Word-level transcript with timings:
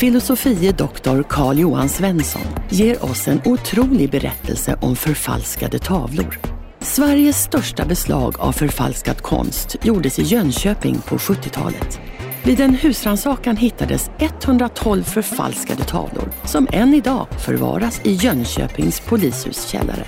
Filosofie 0.00 0.72
doktor 0.72 1.22
Carl 1.22 1.58
Johan 1.58 1.88
Svensson 1.88 2.42
ger 2.70 3.04
oss 3.04 3.28
en 3.28 3.40
otrolig 3.44 4.10
berättelse 4.10 4.78
om 4.82 4.96
förfalskade 4.96 5.78
tavlor. 5.78 6.38
Sveriges 6.80 7.42
största 7.42 7.84
beslag 7.84 8.40
av 8.40 8.52
förfalskad 8.52 9.22
konst 9.22 9.76
gjordes 9.82 10.18
i 10.18 10.22
Jönköping 10.22 11.00
på 11.00 11.16
70-talet. 11.16 12.00
Vid 12.44 12.60
en 12.60 12.74
husrannsakan 12.74 13.56
hittades 13.56 14.10
112 14.18 15.02
förfalskade 15.02 15.84
tavlor 15.84 16.32
som 16.44 16.68
än 16.72 16.94
idag 16.94 17.26
förvaras 17.44 18.00
i 18.04 18.12
Jönköpings 18.12 19.00
polishus 19.00 19.68
källare. 19.68 20.04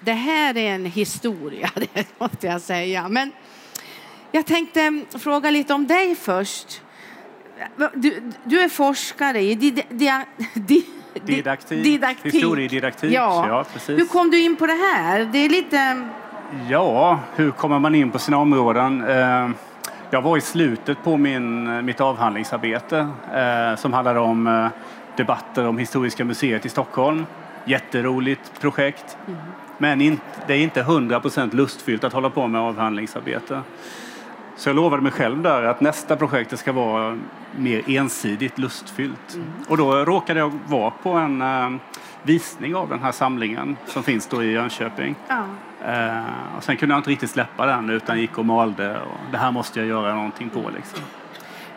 Det 0.00 0.12
här 0.12 0.56
är 0.56 0.74
en 0.74 0.86
historia, 0.86 1.70
det 1.94 2.06
måste 2.18 2.46
jag 2.46 2.60
säga. 2.60 3.08
Men 3.08 3.32
jag 4.32 4.46
tänkte 4.46 5.04
fråga 5.18 5.50
lite 5.50 5.74
om 5.74 5.86
dig 5.86 6.14
först. 6.14 6.80
Du, 7.94 8.22
du 8.44 8.60
är 8.60 8.68
forskare 8.68 9.40
i 9.40 9.54
di, 9.54 9.70
di, 9.88 10.10
di, 10.54 10.84
Didaktik. 11.24 11.84
didaktik. 11.84 12.34
Historiedidaktik. 12.34 13.12
Ja. 13.12 13.44
Ja, 13.48 13.64
precis. 13.72 13.98
Hur 14.00 14.06
kom 14.06 14.30
du 14.30 14.40
in 14.40 14.56
på 14.56 14.66
det 14.66 14.72
här? 14.72 15.28
Det 15.32 15.38
är 15.38 15.48
lite... 15.48 16.02
Ja, 16.68 17.20
hur 17.36 17.50
kommer 17.50 17.78
man 17.78 17.94
in 17.94 18.10
på 18.10 18.18
sina 18.18 18.36
områden? 18.38 19.04
Eh, 19.08 19.50
Jag 20.10 20.22
var 20.22 20.36
i 20.36 20.40
slutet 20.40 21.04
på 21.04 21.16
min, 21.16 21.84
mitt 21.84 22.00
avhandlingsarbete 22.00 22.98
eh, 23.34 23.76
som 23.76 23.92
handlade 23.92 24.20
om 24.20 24.46
eh, 24.46 24.66
debatter 25.16 25.66
om 25.66 25.78
Historiska 25.78 26.24
museet 26.24 26.66
i 26.66 26.68
Stockholm. 26.68 27.26
Jätteroligt 27.64 28.60
projekt. 28.60 29.16
Men 29.78 30.00
in, 30.00 30.20
det 30.46 30.52
är 30.54 30.58
inte 30.58 30.82
100% 30.82 31.54
lustfyllt 31.54 32.04
att 32.04 32.12
hålla 32.12 32.30
på 32.30 32.46
med 32.46 32.60
avhandlingsarbete. 32.60 33.62
Så 34.56 34.68
jag 34.68 34.76
lovade 34.76 35.02
mig 35.02 35.12
själv 35.12 35.42
där 35.42 35.62
att 35.62 35.80
nästa 35.80 36.16
projekt 36.16 36.58
ska 36.58 36.72
vara 36.72 37.18
mer 37.56 37.82
ensidigt 37.86 38.58
lustfyllt. 38.58 39.38
Och 39.68 39.76
då 39.76 40.04
råkade 40.04 40.40
jag 40.40 40.58
vara 40.66 40.90
på 40.90 41.10
en 41.10 41.42
eh, 41.42 41.70
visning 42.22 42.74
av 42.74 42.88
den 42.88 43.02
här 43.02 43.12
samlingen 43.12 43.76
som 43.86 44.02
finns 44.02 44.26
då 44.26 44.42
i 44.42 44.52
Jönköping. 44.52 45.14
Ja. 45.28 45.44
Eh, 45.92 46.56
och 46.56 46.64
sen 46.64 46.76
kunde 46.76 46.94
jag 46.94 47.00
inte 47.00 47.10
riktigt 47.10 47.30
släppa 47.30 47.66
den 47.66 47.90
utan 47.90 48.20
gick 48.20 48.38
och 48.38 48.46
malde. 48.46 49.00
Och 49.00 49.32
det 49.32 49.38
här 49.38 49.52
måste 49.52 49.80
jag 49.80 49.88
göra 49.88 50.14
någonting 50.14 50.50
på 50.50 50.70
liksom. 50.76 51.00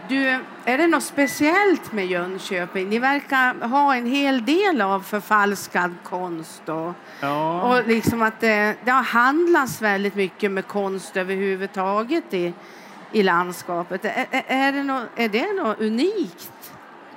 Du, 0.10 0.40
är 0.66 0.78
det 0.78 0.88
något 0.88 1.04
speciellt 1.04 1.92
med 1.92 2.06
Jönköping? 2.06 2.90
Ni 2.90 3.00
verkar 3.00 3.68
ha 3.68 3.96
en 3.96 4.06
hel 4.06 4.46
del 4.46 4.82
av 4.82 5.00
förfalskad 5.00 5.96
konst. 6.04 6.70
Och, 6.70 6.94
Ja, 7.22 7.62
och 7.62 7.88
liksom 7.88 8.22
att 8.22 8.40
det, 8.40 8.76
det 8.86 8.92
har 8.92 9.04
handlats 9.04 9.82
väldigt 9.82 10.16
mycket 10.16 10.52
med 10.52 10.68
konst 10.68 11.18
överhuvudtaget 11.18 12.34
i, 12.34 12.54
i 13.12 13.24
landskapet. 13.24 14.06
Är, 14.06 14.26
är, 14.32 14.44
är, 14.48 14.72
det 14.72 14.84
något, 14.84 15.04
är 15.16 15.30
det 15.30 15.54
något 15.54 15.80
unikt? 15.82 16.52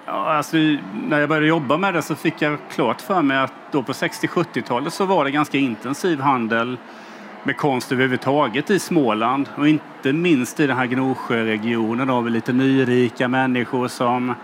ja, 0.09 0.35
alltså, 0.35 0.57
när 1.09 1.21
jag 1.21 1.29
började 1.29 1.47
jobba 1.47 1.77
med 1.77 1.95
det 1.95 2.03
så 2.03 2.15
fick 2.15 2.43
jag 2.43 2.59
klart 2.71 3.01
för 3.01 3.23
mig 3.23 3.39
att 3.39 3.53
då 3.71 3.83
på 3.83 3.93
60-70-talet 3.93 4.93
så 4.93 5.05
var 5.05 5.25
det 5.25 5.31
ganska 5.31 5.59
intensiv 5.59 6.21
handel 6.21 6.77
med 7.49 7.57
konst 7.57 7.93
överhuvudtaget 7.93 8.71
i 8.71 8.79
Småland 8.79 9.49
och 9.57 9.69
inte 9.69 10.13
minst 10.13 10.61
i 10.61 10.67
den 10.67 10.77
här 10.77 10.87
Gnosjöregionen 10.87 12.09
har 12.09 12.23
vi 12.23 12.31
lite 12.31 12.53
nyrika 12.53 13.29
människor 13.29 13.89
som 13.89 14.35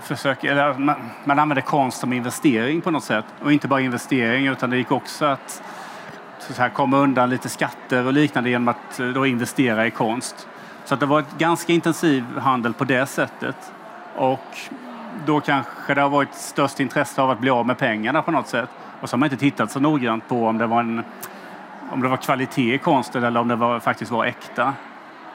försöker, 0.00 0.52
eller 0.52 0.78
man, 0.78 0.96
man 1.24 1.38
använder 1.38 1.62
konst 1.62 2.00
som 2.00 2.12
investering 2.12 2.80
på 2.80 2.90
något 2.90 3.04
sätt 3.04 3.24
och 3.42 3.52
inte 3.52 3.68
bara 3.68 3.80
investering 3.80 4.46
utan 4.46 4.70
det 4.70 4.76
gick 4.76 4.92
också 4.92 5.24
att 5.24 5.62
så 6.38 6.62
här, 6.62 6.68
komma 6.68 6.98
undan 6.98 7.30
lite 7.30 7.48
skatter 7.48 8.06
och 8.06 8.12
liknande 8.12 8.50
genom 8.50 8.68
att 8.68 9.00
eh, 9.00 9.06
då 9.06 9.26
investera 9.26 9.86
i 9.86 9.90
konst. 9.90 10.48
Så 10.84 10.94
att 10.94 11.00
det 11.00 11.06
var 11.06 11.20
ett 11.20 11.38
ganska 11.38 11.72
intensiv 11.72 12.24
handel 12.38 12.74
på 12.74 12.84
det 12.84 13.06
sättet. 13.06 13.72
Och 14.16 14.58
då 15.26 15.40
kanske 15.40 15.94
det 15.94 16.00
har 16.00 16.08
varit 16.08 16.34
störst 16.34 16.80
intresse 16.80 17.22
av 17.22 17.30
att 17.30 17.40
bli 17.40 17.50
av 17.50 17.66
med 17.66 17.78
pengarna 17.78 18.22
på 18.22 18.30
något 18.30 18.48
sätt. 18.48 18.70
Och 19.00 19.08
så 19.08 19.14
har 19.14 19.18
man 19.18 19.26
inte 19.26 19.36
tittat 19.36 19.70
så 19.70 19.80
noggrant 19.80 20.28
på 20.28 20.46
om 20.46 20.58
det 20.58 20.66
var, 20.66 20.80
en, 20.80 21.02
om 21.90 22.02
det 22.02 22.08
var 22.08 22.16
kvalitet 22.16 22.74
i 22.74 22.78
konsten 22.78 23.24
eller 23.24 23.40
om 23.40 23.48
det 23.48 23.56
var, 23.56 23.80
faktiskt 23.80 24.10
var 24.10 24.24
äkta. 24.24 24.74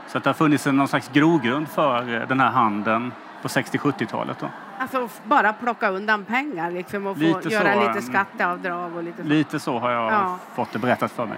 Så 0.07 0.17
att 0.17 0.23
det 0.23 0.29
har 0.29 0.35
funnits 0.35 0.67
en, 0.67 0.77
någon 0.77 0.87
slags 0.87 1.09
grogrund 1.13 1.69
för 1.69 2.15
eh, 2.15 2.27
den 2.27 2.39
här 2.39 2.49
handeln 2.49 3.13
på 3.41 3.47
60-70-talet. 3.47 4.39
Då. 4.39 4.47
Alltså 4.79 5.09
bara 5.23 5.53
plocka 5.53 5.89
undan 5.89 6.25
pengar 6.25 6.71
liksom, 6.71 7.07
och 7.07 7.17
få 7.17 7.23
Lite 7.23 7.49
göra 7.49 7.73
så, 7.73 7.79
lite 7.79 7.91
mm. 7.91 8.01
skatteavdrag 8.01 8.95
och 8.95 9.03
lite 9.03 9.21
så. 9.21 9.27
Lite 9.27 9.59
så 9.59 9.79
har 9.79 9.91
jag 9.91 10.11
Ja. 10.11 10.37
fått 10.55 10.71
det 10.71 10.79
berättat 10.79 11.11
för 11.11 11.25
mig. 11.25 11.37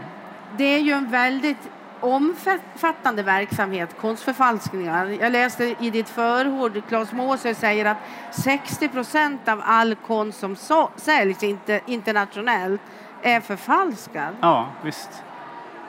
Det 0.57 0.63
är 0.63 0.79
ju 0.79 0.91
en 0.91 1.11
väldigt 1.11 1.69
omfattande 1.99 3.23
verksamhet, 3.23 3.95
konstförfalskningar. 4.01 5.05
Jag 5.05 5.31
läste 5.31 5.75
i 5.79 5.89
ditt 5.89 6.09
förord, 6.09 6.81
Claes 6.89 7.11
Moser 7.11 7.53
säger 7.53 7.85
att 7.85 7.97
60 8.31 8.87
procent 8.87 9.47
av 9.47 9.61
all 9.65 9.95
konst 9.95 10.39
som 10.39 10.55
säljs 10.95 11.43
inte, 11.43 11.81
internationellt 11.85 12.81
är 13.21 13.39
förfalskad. 13.39 14.35
Ja, 14.41 14.67
visst. 14.81 15.23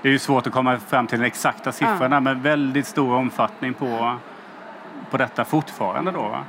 Det 0.02 0.08
är 0.08 0.12
ju 0.12 0.18
svårt 0.18 0.46
att 0.46 0.52
komma 0.52 0.78
fram 0.78 1.06
till 1.06 1.18
den 1.18 1.26
exakta 1.26 1.72
siffrorna 1.72 2.20
men 2.20 2.42
väldigt 2.42 2.86
stor 2.86 3.14
omfattning 3.14 3.74
på, 3.74 4.16
på 5.10 5.16
detta 5.16 5.44
fortfarande 5.44 6.10
då. 6.10 6.22
va? 6.22 6.44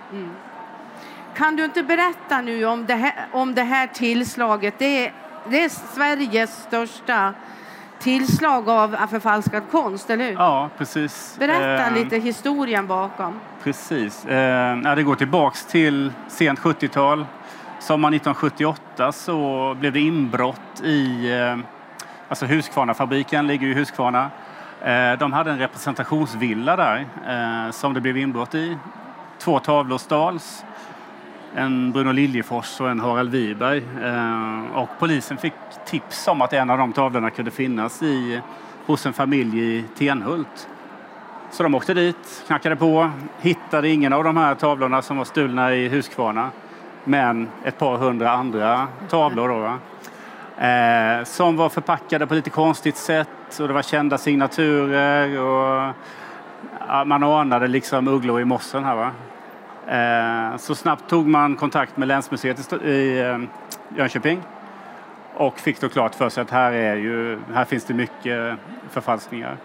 Kan 1.35 1.55
du 1.55 1.65
inte 1.65 1.83
berätta 1.83 2.41
nu 2.41 2.65
om 2.65 2.85
det 2.85 2.95
här, 2.95 3.13
om 3.31 3.55
det 3.55 3.63
här 3.63 3.87
tillslaget? 3.87 4.73
Det 4.77 5.05
är, 5.07 5.13
det 5.49 5.63
är 5.63 5.69
Sveriges 5.69 6.63
största 6.63 7.33
tillslag 7.99 8.69
av 8.69 9.07
förfalskad 9.09 9.63
konst, 9.71 10.09
eller 10.09 10.25
hur? 10.25 10.33
Ja, 10.33 10.69
precis. 10.77 11.35
Berätta 11.39 11.87
Eh, 11.87 11.93
lite 11.93 12.17
historien 12.17 12.87
bakom. 12.87 13.39
Precis. 13.63 14.25
Eh, 14.25 14.79
ja, 14.83 14.95
det 14.95 15.03
går 15.03 15.15
tillbaks 15.15 15.65
till 15.65 16.13
sent 16.27 16.59
70-tal. 16.59 17.25
Sommaren 17.79 18.13
1978 18.13 19.11
så 19.11 19.75
blev 19.79 19.93
det 19.93 19.99
inbrott 19.99 20.81
i... 20.83 21.31
Eh, 21.31 21.57
alltså 22.29 22.45
Huskvarnafabriken, 22.45 23.47
ligger 23.47 23.67
i 23.67 23.73
Huskvarna. 23.73 24.29
Eh, 24.81 25.19
de 25.19 25.33
hade 25.33 25.51
en 25.51 25.59
representationsvilla 25.59 26.75
där 26.75 27.05
eh, 27.27 27.71
som 27.71 27.93
det 27.93 28.01
blev 28.01 28.17
inbrott 28.17 28.55
i. 28.55 28.77
Två 29.37 29.59
tavlor 29.59 29.97
stals. 29.97 30.65
En 31.55 31.91
Bruno 31.91 32.11
Liljefors 32.11 32.81
och 32.81 32.89
en 32.89 32.99
Harald 32.99 33.31
Wiberg. 33.31 33.83
Och 34.73 34.89
polisen 34.99 35.37
fick 35.37 35.53
tips 35.85 36.27
om 36.27 36.41
att 36.41 36.53
en 36.53 36.69
av 36.69 36.77
de 36.77 36.93
tavlorna 36.93 37.29
kunde 37.29 37.51
finnas 37.51 38.03
i, 38.03 38.41
hos 38.85 39.05
en 39.05 39.13
familj 39.13 39.59
i 39.59 39.83
Tenhult. 39.97 40.69
Så 41.51 41.63
de 41.63 41.75
åkte 41.75 41.93
dit, 41.93 42.43
knackade 42.47 42.75
på, 42.75 43.11
hittade 43.41 43.89
ingen 43.89 44.13
av 44.13 44.23
de 44.23 44.37
här 44.37 44.55
tavlorna 44.55 45.01
som 45.01 45.17
var 45.17 45.25
stulna 45.25 45.75
i 45.75 45.89
Huskvarna. 45.89 46.51
Men 47.03 47.47
ett 47.63 47.77
par 47.77 47.97
hundra 47.97 48.31
andra 48.31 48.87
tavlor 49.09 49.47
då. 49.47 49.77
Eh, 50.65 51.23
som 51.23 51.57
var 51.57 51.69
förpackade 51.69 52.27
på 52.27 52.33
lite 52.33 52.49
konstigt 52.49 52.97
sätt 52.97 53.59
och 53.59 53.67
det 53.67 53.73
var 53.73 53.81
kända 53.81 54.17
signaturer 54.17 55.39
och 55.39 55.93
ja, 56.87 57.05
man 57.05 57.23
anade 57.23 57.67
liksom 57.67 58.07
ugglor 58.07 58.41
i 58.41 58.45
mossen 58.45 58.83
här 58.83 58.95
va. 58.95 59.11
Eh, 59.89 60.57
så 60.57 60.75
snabbt 60.75 61.09
tog 61.09 61.27
man 61.27 61.55
kontakt 61.55 61.97
med 61.97 62.07
Länsmuseet 62.07 62.73
i, 62.73 63.19
eh, 63.19 63.39
Jönköping 63.97 64.41
och 65.33 65.59
fick 65.59 65.81
då 65.81 65.89
klart 65.89 66.15
för 66.15 66.29
sig 66.29 66.41
att 66.41 66.51
här, 66.51 66.71
är 66.71 66.95
ju, 66.95 67.39
här 67.53 67.65
finns 67.65 67.85
det 67.85 67.93
mycket 67.93 68.57
förfalskningar. 68.89 69.57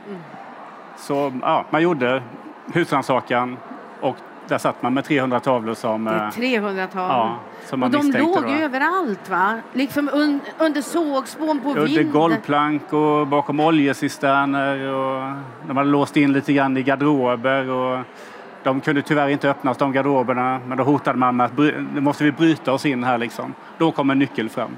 Så 0.96 1.32
ja, 1.42 1.64
man 1.70 1.82
gjorde 1.82 2.22
husrannsakan 2.72 3.56
och 4.00 4.16
där 4.48 4.58
satt 4.58 4.82
man 4.82 4.94
med 4.94 5.04
300 5.04 5.40
tavlor 5.40 5.74
som, 5.74 6.04
Det 6.04 6.10
eh, 6.10 6.22
är 6.22 6.30
300 6.30 6.86
tavlor. 6.86 7.16
ja, 7.16 7.38
som 7.66 7.80
man 7.80 7.94
och 7.94 8.04
de 8.04 8.18
låg 8.18 8.42
då. 8.42 8.48
överallt, 8.48 9.30
va? 9.30 9.58
Liksom 9.72 10.10
un, 10.12 10.40
under 10.58 10.82
sågspån 10.82 11.60
på 11.60 11.68
Under 11.68 11.86
vinden. 11.86 12.10
golvplank 12.12 12.92
och 12.92 13.26
bakom 13.26 13.60
oljecisterner 13.60 14.88
och 14.92 15.32
de 15.68 15.76
hade 15.76 15.90
låst 15.90 16.16
in 16.16 16.32
lite 16.32 16.52
grann 16.52 16.76
i 16.76 16.82
garderober 16.82 17.70
och 17.70 17.98
de 18.62 18.80
kunde 18.80 19.02
tyvärr 19.02 19.28
inte 19.28 19.50
öppnas 19.50 19.76
de 19.76 19.92
garderoberna 19.92 20.60
men 20.66 20.78
då 20.78 20.84
hotade 20.84 21.18
man 21.18 21.36
med 21.36 21.46
att 21.46 21.58
nu 21.58 22.00
måste 22.00 22.24
vi 22.24 22.32
bryta 22.32 22.72
oss 22.72 22.86
in 22.86 23.04
här 23.04 23.18
liksom. 23.18 23.54
Då 23.78 23.92
kom 23.92 24.10
en 24.10 24.18
nyckel 24.18 24.48
fram. 24.48 24.70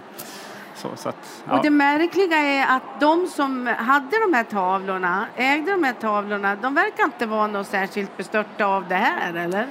Så, 0.90 0.96
så 1.02 1.08
att, 1.08 1.42
ja. 1.48 1.56
Och 1.56 1.62
det 1.62 1.70
märkliga 1.70 2.36
är 2.36 2.76
att 2.76 3.00
de 3.00 3.26
som 3.26 3.66
hade 3.78 4.16
de 4.26 4.34
här 4.36 4.44
tavlorna, 4.44 5.26
ägde 5.36 5.70
de 5.72 5.84
här 5.84 5.92
tavlorna, 5.92 6.56
de 6.56 6.74
verkar 6.74 7.04
inte 7.04 7.26
vara 7.26 7.46
något 7.46 7.66
särskilt 7.66 8.16
bestörta 8.16 8.66
av 8.66 8.84
det 8.88 8.94
här, 8.94 9.34
eller? 9.34 9.66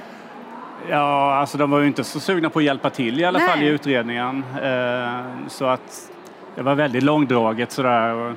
Ja, 0.90 1.34
alltså 1.34 1.58
de 1.58 1.70
var 1.70 1.80
ju 1.80 1.86
inte 1.86 2.04
så 2.04 2.20
sugna 2.20 2.50
på 2.50 2.58
att 2.58 2.64
hjälpa 2.64 2.90
till 2.90 3.20
i 3.20 3.24
alla 3.24 3.38
Nej. 3.38 3.48
fall 3.48 3.62
i 3.62 3.66
utredningen. 3.66 4.44
Eh, 4.62 5.20
så 5.48 5.64
att 5.64 6.10
det 6.54 6.62
var 6.62 6.74
väldigt 6.74 7.02
långdraget 7.02 7.72
sådär. 7.72 8.14
Och 8.14 8.34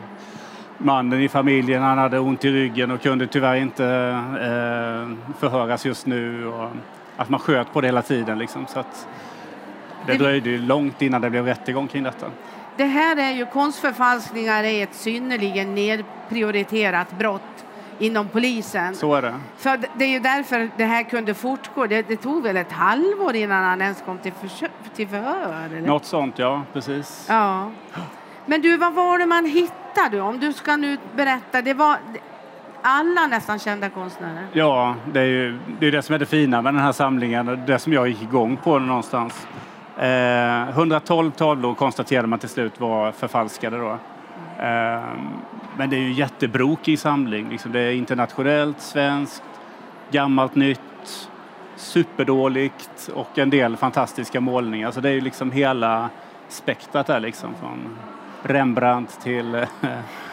mannen 0.78 1.22
i 1.22 1.30
familjen 1.30 1.84
han 1.84 1.98
hade 1.98 2.20
ont 2.20 2.46
i 2.46 2.52
ryggen 2.52 2.92
och 2.92 3.02
kunde 3.02 3.28
tyvärr 3.28 3.56
inte 3.56 3.86
eh, 3.86 5.34
förhöras 5.40 5.86
just 5.86 6.06
nu. 6.06 6.48
Och 6.48 6.70
att 7.18 7.30
man 7.30 7.40
sköt 7.40 7.74
på 7.74 7.82
det 7.82 7.88
hela 7.88 8.02
tiden 8.02 8.40
liksom. 8.40 8.66
Så 8.68 8.80
att 8.80 9.08
det 10.06 10.12
Det- 10.12 10.18
dröjde 10.18 10.50
ju 10.50 10.58
långt 10.58 11.02
innan 11.02 11.22
det 11.22 11.30
blev 11.30 11.46
rättegång 11.46 11.88
kring 11.88 12.04
detta. 12.04 12.28
Det 12.80 12.86
här 12.86 13.18
är 13.18 13.32
ju 13.32 13.46
konstförfalskningar 13.46 14.64
är 14.64 14.84
ett 14.84 14.96
synnerligen 14.96 15.76
nedprioriterat 15.76 17.18
brott 17.18 17.66
inom 18.00 18.28
polisen. 18.28 18.96
Så 18.96 19.16
är 19.16 19.22
det. 19.22 19.36
För 19.58 19.80
det- 19.98 20.06
är 20.06 20.10
ju 20.10 20.20
därför 20.20 20.70
det 20.78 20.86
här 20.86 21.04
kunde 21.04 21.34
fortgå. 21.34 21.88
Det, 21.88 22.08
det 22.08 22.16
tog 22.16 22.44
väl 22.44 22.58
ett 22.58 22.72
halvår 22.72 23.36
innan 23.36 23.64
han 23.64 23.82
ens 23.82 24.02
kom 24.06 24.18
till, 24.18 24.32
försö- 24.32 24.70
till 24.96 25.08
förhör? 25.08 25.66
Eller? 25.66 25.82
Något 25.88 26.06
sånt, 26.06 26.40
ja. 26.40 26.64
Precis. 26.74 27.26
Ja. 27.30 27.72
Men 28.46 28.62
du, 28.62 28.78
vad 28.78 28.94
var 28.94 29.18
det 29.20 29.26
man 29.26 29.46
hittade? 29.46 30.22
Om 30.22 30.40
du 30.40 30.54
ska 30.54 30.76
nu 30.78 30.98
berätta. 31.16 31.62
Det 31.62 31.74
var 31.74 31.98
alla 32.82 33.28
nästan 33.28 33.60
kända 33.60 33.90
konstnärer. 33.90 34.48
Ja, 34.54 34.96
det 35.14 35.20
är 35.20 35.26
ju 35.26 35.60
det, 35.80 35.88
är 35.88 35.92
det 35.92 36.02
som 36.02 36.16
är 36.16 36.20
det 36.20 36.26
fina 36.26 36.62
med 36.62 36.74
den 36.74 36.82
här 36.84 36.92
samlingen 36.92 37.50
och 37.50 37.58
det 37.58 37.80
som 37.80 37.94
jag 37.94 38.08
gick 38.08 38.22
igång 38.22 38.58
på 38.58 38.80
någonstans. 38.80 39.48
Eh, 40.00 40.70
112 40.70 41.32
tavlor 41.32 41.74
konstaterade 41.76 42.28
man 42.28 42.40
till 42.40 42.50
slut 42.50 42.80
var 42.80 43.12
förfalskade 43.12 43.78
då. 43.78 43.90
Eh, 44.64 45.04
men 45.78 45.90
det 45.90 45.96
är 45.96 46.02
ju 46.02 46.12
jättebrokig 46.14 47.00
samling. 47.00 47.50
Liksom 47.50 47.72
det 47.72 47.80
är 47.80 47.92
internationellt, 47.92 48.82
svenskt, 48.82 49.44
gammalt, 50.12 50.56
nytt, 50.56 51.30
superdåligt 51.76 53.10
och 53.16 53.38
en 53.38 53.50
del 53.50 53.78
fantastiska 53.78 54.42
målningar. 54.42 54.92
Så 54.92 55.02
det 55.02 55.10
är 55.10 55.14
ju 55.14 55.22
liksom 55.22 55.52
hela 55.52 56.10
spektrat 56.48 57.08
där 57.08 57.20
liksom. 57.20 57.50
Från 57.60 57.98
Rembrandt 58.44 59.22
till 59.22 59.56
eh, 59.56 59.64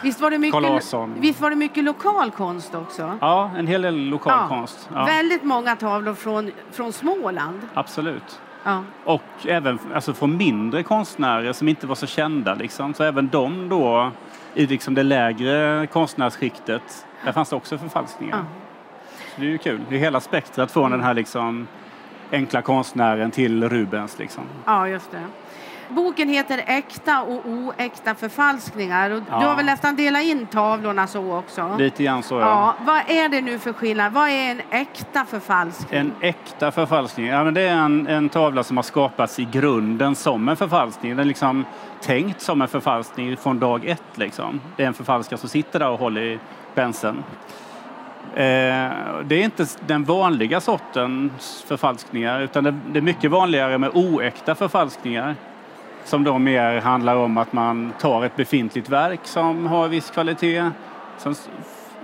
Visst 0.03 0.21
var 0.21 0.31
det 0.31 0.37
Carl 0.37 0.41
mycket, 0.41 0.63
Larsson. 0.63 1.15
visst 1.19 1.41
var 1.41 1.51
det 1.51 1.57
mycket 1.57 1.85
lokal 1.85 2.31
konst 2.31 2.75
också? 2.75 3.19
ja, 3.21 3.51
en 3.57 3.67
hel 3.67 3.83
del 3.83 3.97
lokal 3.97 4.49
konst. 4.49 4.89
Ja, 4.95 5.05
Väldigt 5.05 5.43
många 5.45 5.77
tavlor 5.77 6.15
från, 6.15 6.51
från 6.73 6.93
Småland. 6.93 7.61
absolut. 7.75 8.41
Ja. 8.67 8.83
Och 9.05 9.23
även 9.45 9.79
alltså, 9.95 10.15
från 10.15 10.37
mindre 10.37 10.83
konstnärer 10.83 11.53
som 11.53 11.69
inte 11.69 11.87
var 11.87 11.95
så 11.95 12.07
kända. 12.07 12.55
Liksom. 12.55 12.95
Så 12.95 13.05
även 13.05 13.29
de 13.29 13.69
då, 13.69 14.11
i 14.55 14.67
liksom 14.67 14.95
det 14.95 15.03
lägre 15.03 15.87
konstnärsskiktet, 15.87 17.07
där 17.25 17.33
fanns 17.33 17.51
det 17.51 17.57
också 17.57 17.79
förfalskningar. 17.79 18.37
Ja. 18.37 18.45
Så 19.35 19.41
det 19.41 19.47
är 19.47 19.51
ju 19.51 19.59
kul. 19.59 19.81
Det 19.89 19.95
är 19.95 19.99
hela 19.99 20.21
spektrat 20.21 20.71
från 20.71 20.91
den 20.91 21.03
här 21.03 21.15
liksom, 21.15 21.69
enkla 22.33 22.63
konstnären 22.63 23.31
till 23.31 23.69
Rubens. 23.69 24.19
Liksom. 24.19 24.45
ja, 24.65 24.89
just 24.89 25.11
det. 25.11 25.23
Boken 25.89 26.29
heter 26.29 26.65
Äkta 26.67 27.23
och 27.23 27.47
oäkta 27.47 28.15
förfalskningar. 28.15 29.11
Och 29.11 29.23
Ja. 29.31 29.41
Du 29.41 29.47
har 29.47 29.57
väl 29.57 29.67
nästan 29.67 29.97
delat 29.97 30.23
in 30.23 30.47
tavlorna 30.47 31.07
så 31.07 31.37
också? 31.37 31.77
Lite 31.79 32.05
grann 32.05 32.23
så, 32.23 32.35
ja. 32.35 32.41
Ja, 32.41 32.75
vad 32.87 33.17
är 33.17 33.29
det 33.29 33.41
nu 33.41 33.59
för 33.59 33.73
skillnad? 33.73 34.13
Vad 34.13 34.29
är 34.29 34.51
en 34.51 34.61
äkta 34.71 35.25
förfalskning? 35.25 36.01
En 36.01 36.13
äkta 36.21 36.71
förfalskning, 36.71 37.27
ja, 37.27 37.45
men 37.45 37.55
det 37.55 37.61
är 37.61 37.77
en, 37.77 38.07
en 38.07 38.29
tavla 38.29 38.63
som 38.63 38.77
har 38.77 38.85
skapats 38.85 39.39
i 39.39 39.45
grunden 39.45 40.15
som 40.15 40.49
en 40.49 40.57
förfalskning. 40.57 41.11
Den 41.11 41.21
är 41.21 41.25
liksom 41.25 41.65
tänkt 42.01 42.41
som 42.41 42.63
en 42.63 42.69
förfalskning 42.69 43.37
från 43.37 43.59
dag 43.59 43.85
ett. 43.85 44.03
Liksom. 44.15 44.61
Det 44.77 44.83
är 44.83 44.87
en 44.87 44.95
förfalskare 44.95 45.39
som 45.39 45.49
sitter 45.49 45.79
där 45.79 45.91
och 45.91 45.99
håller 45.99 46.23
i 46.23 46.39
penseln. 46.75 47.25
Eh, 48.35 48.43
det 49.25 49.35
är 49.35 49.45
inte 49.45 49.67
den 49.87 50.05
vanliga 50.05 50.61
sortens 50.61 51.65
förfalskningar 51.69 52.41
utan 52.41 52.65
det, 52.65 52.75
det 52.93 52.99
är 52.99 53.03
mycket 53.03 53.31
vanligare 53.31 53.79
med 53.79 53.91
oäkta 53.95 54.55
förfalskningar. 54.55 55.35
Som 56.07 56.25
då 56.25 56.39
mer 56.39 56.81
handlar 56.81 57.17
om 57.17 57.39
att 57.39 57.53
man 57.53 57.93
tar 57.99 58.25
ett 58.25 58.37
befintligt 58.37 58.89
verk 58.89 59.21
som 59.23 59.67
har 59.67 59.89
viss 59.89 60.11
kvalitet. 60.11 60.71
Sen, 61.19 61.35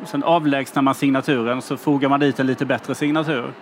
sen 0.04 0.22
avlägsnar 0.22 0.82
man 0.82 0.94
signaturen 0.94 1.58
och 1.58 1.64
så 1.64 1.76
fogar 1.76 2.08
man 2.08 2.20
dit 2.20 2.40
en 2.40 2.46
lite 2.46 2.66
bättre 2.66 2.94
signatur 2.94 3.52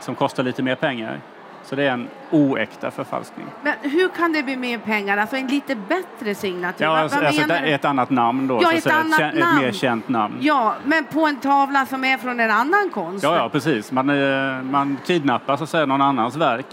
som 0.00 0.14
kostar 0.14 0.42
lite 0.42 0.62
mer 0.62 0.74
pengar. 0.74 1.20
Så 1.64 1.76
det 1.76 1.84
är 1.84 1.90
en 1.90 2.08
oäkta 2.30 2.90
förfalskning. 2.90 3.46
Men 3.62 3.74
hur 3.82 4.08
kan 4.08 4.32
det 4.32 4.42
bli 4.42 4.56
mer 4.56 4.78
pengar? 4.78 5.18
Alltså 5.18 5.36
en 5.36 5.46
lite 5.46 5.74
bättre 5.74 6.34
signatur? 6.34 6.84
Ja, 6.84 6.98
alltså, 6.98 7.18
alltså 7.18 7.42
ett, 7.42 7.50
ett 7.50 7.84
annat 7.84 8.10
namn 8.10 8.46
då. 8.46 8.60
Ja, 8.62 8.72
ett 8.72 8.86
annat 8.86 9.20
ett 9.20 9.38
namn. 9.38 9.62
mer 9.62 9.72
känt 9.72 10.08
namn. 10.08 10.34
Ja, 10.40 10.74
men 10.84 11.04
på 11.04 11.26
en 11.26 11.36
tavla 11.36 11.86
som 11.86 12.04
är 12.04 12.16
från 12.16 12.40
en 12.40 12.50
annan 12.50 12.90
konst? 12.90 13.24
Ja, 13.24 13.36
ja, 13.36 13.48
precis. 13.48 13.92
Man, 13.92 14.10
eh, 14.10 14.62
man 14.62 14.98
kidnappar 15.06 15.56
så 15.56 15.64
att 15.64 15.70
säga 15.70 15.86
någon 15.86 16.02
annans 16.02 16.36
verk 16.36 16.66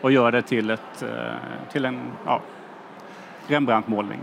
och 0.00 0.12
gör 0.12 0.32
det 0.32 0.42
till, 0.42 0.70
ett, 0.70 1.02
eh, 1.02 1.08
till 1.72 1.84
en 1.84 2.00
ja, 2.26 2.40
Rembrandt-målning. 3.48 4.20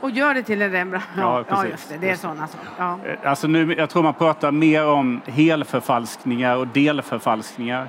Och 0.00 0.10
gör 0.10 0.34
det 0.34 0.42
till 0.42 0.62
en 0.62 0.70
Rembrandt? 0.70 1.06
Ja, 1.16 1.38
Ja, 1.48 1.56
precis. 1.56 1.70
just 1.70 1.88
det. 1.88 1.96
Det 1.98 2.10
är 2.10 2.16
sådana 2.16 2.46
saker. 2.46 2.68
Ja. 2.78 2.98
Eh, 3.04 3.30
Alltså 3.30 3.46
nu, 3.46 3.74
jag 3.78 3.90
tror 3.90 4.02
man 4.02 4.14
pratar 4.14 4.50
mer 4.52 4.86
om 4.86 5.20
helförfalskningar 5.26 6.56
och 6.56 6.66
delförfalskningar. 6.66 7.86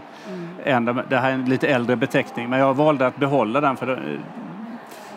Än 0.63 0.85
de, 0.85 1.01
det 1.09 1.17
här 1.17 1.29
är 1.29 1.33
en 1.33 1.45
lite 1.45 1.67
äldre 1.67 1.95
beteckning, 1.95 2.49
men 2.49 2.59
jag 2.59 2.73
valde 2.73 3.07
att 3.07 3.15
behålla 3.17 3.61
den. 3.61 3.77
för 3.77 3.85
det, 3.85 3.93
eh, 3.93 3.99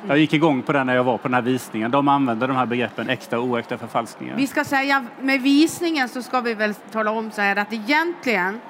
Jag 0.09 0.19
gick 0.19 0.33
igång 0.33 0.63
på 0.63 0.73
den 0.73 0.87
när 0.87 0.95
jag 0.97 1.05
var 1.05 1.19
på 1.19 1.29
den 1.29 1.35
här 1.35 1.43
visningen. 1.43 1.91
De 1.91 2.09
använder 2.09 2.49
de 2.49 2.57
här 2.57 2.67
begreppen 2.67 3.09
äkta 3.09 3.39
och 3.39 3.45
oäkta 3.45 3.79
förfalskningar. 3.79 4.37
Vi 4.37 4.47
ska 4.47 4.65
säga, 4.65 5.05
med 5.21 5.41
visningen 5.43 6.09
så 6.09 6.23
ska 6.23 6.41
vi 6.41 6.55
väl 6.55 6.75
tala 6.75 7.11
om 7.11 7.31
så 7.31 7.41
här 7.43 7.57
att 7.57 7.73
egentligen 7.73 8.61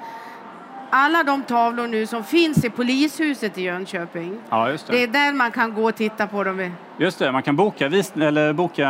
alla 0.89 1.23
de 1.23 1.43
tavlor 1.43 1.87
nu 1.87 2.05
som 2.05 2.23
finns 2.23 2.65
i 2.65 2.69
polishuset 2.69 3.57
i 3.57 3.61
Jönköping, 3.61 4.37
Ja, 4.49 4.69
just 4.69 4.87
det. 4.87 4.93
det 4.93 5.03
är 5.03 5.07
där 5.07 5.33
man 5.33 5.51
kan 5.51 5.73
gå 5.73 5.83
och 5.89 5.95
titta 5.95 6.27
på 6.27 6.43
dem. 6.43 6.71
Just 6.97 7.19
det, 7.19 7.31
man 7.31 7.43
kan 7.43 7.55
boka, 7.55 7.87
vis 7.89 8.13
eller 8.15 8.53
boka 8.53 8.83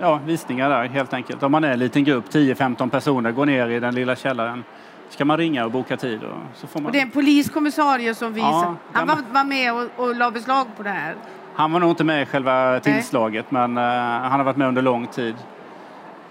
ja, 0.00 0.20
visningar 0.26 0.70
där 0.70 0.84
helt 0.88 1.12
enkelt. 1.14 1.42
Om 1.42 1.52
man 1.52 1.64
är 1.64 1.72
en 1.72 1.78
liten 1.78 2.04
grupp, 2.04 2.24
10-15 2.30 2.90
personer, 2.90 3.32
går 3.32 3.46
ner 3.46 3.68
i 3.68 3.80
den 3.80 3.94
lilla 3.94 4.16
källaren. 4.16 4.64
Så 5.10 5.18
kan 5.18 5.26
man 5.26 5.36
ringa 5.36 5.64
och 5.64 5.70
boka 5.70 5.96
tid 5.96 6.22
och 6.24 6.38
så 6.54 6.66
får 6.66 6.80
man... 6.80 6.86
Och 6.86 6.92
det 6.92 6.98
är 6.98 7.02
en 7.02 7.10
poliskommissarie 7.10 8.14
som 8.14 8.32
visar. 8.32 8.48
Ja, 8.48 8.74
Han 8.92 9.06
var, 9.08 9.18
var 9.32 9.44
med 9.44 9.74
och, 9.74 9.88
och 9.96 10.14
la 10.16 10.30
beslag 10.30 10.66
på 10.76 10.82
det 10.82 10.90
här. 10.90 11.14
Han 11.54 11.72
var 11.72 11.80
nog 11.80 11.90
inte 11.90 12.04
med 12.04 12.22
i 12.22 12.26
själva 12.26 12.80
tillslaget 12.80 13.50
men 13.50 13.76
eh, 13.76 13.82
han 13.84 14.32
har 14.32 14.44
varit 14.44 14.56
med 14.56 14.68
under 14.68 14.82
lång 14.82 15.06
tid. 15.06 15.34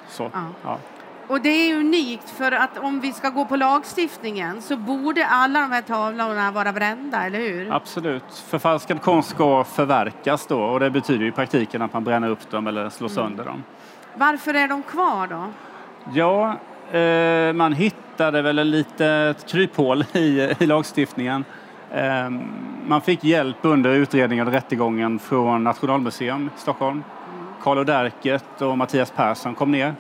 Så, 0.10 0.30
Ja. 0.34 0.40
ja. 0.64 0.78
Och 1.28 1.42
det 1.42 1.50
är 1.50 1.76
unikt 1.76 2.30
för 2.30 2.52
att 2.52 2.78
om 2.78 3.00
vi 3.00 3.14
ska 3.14 3.30
gå 3.30 3.46
på 3.46 3.56
lagstiftningen 3.56 4.62
så 4.62 4.78
borde 4.78 5.26
alla 5.26 5.60
de 5.60 5.72
här 5.72 5.82
tavlorna 5.82 6.52
vara 6.52 6.74
brända, 6.74 7.26
eller 7.26 7.40
hur? 7.40 7.74
Absolut. 7.74 8.44
Förfalskad 8.48 9.02
konst 9.02 9.30
ska 9.30 9.64
förverkas 9.64 10.48
då 10.48 10.64
och 10.64 10.80
det 10.80 10.90
betyder 10.90 11.26
i 11.26 11.32
praktiken 11.32 11.82
att 11.82 11.94
man 11.94 12.04
bränner 12.04 12.30
upp 12.30 12.50
dem 12.52 12.68
eller 12.68 12.90
slår 12.90 13.08
sönder 13.08 13.46
dem. 13.46 13.64
Varför 14.16 14.54
är 14.54 14.68
de 14.68 14.84
kvar 14.84 15.28
då? 15.28 15.46
Ja, 16.14 16.58
eh, 16.98 17.54
man 17.54 17.74
hittade 17.74 18.42
väl 18.42 18.60
en 18.60 18.72
litet 18.72 19.48
kryphål 19.48 20.06
i, 20.14 20.54
i 20.60 20.66
lagstiftningen. 20.66 21.46
Eh, 21.92 22.30
man 22.88 23.02
fick 23.02 23.24
hjälp 23.24 23.58
under 23.62 23.90
utredningen 23.90 24.48
och 24.48 24.54
rättegången 24.54 25.20
från 25.20 25.64
Nationalmuseum 25.64 26.50
i 26.58 26.60
Stockholm. 26.60 27.04
Carl 27.62 27.78
Oderket 27.78 28.62
och 28.62 28.78
Mattias 28.78 29.12
Persson 29.12 29.56
kom 29.56 29.72
ner 29.72 29.96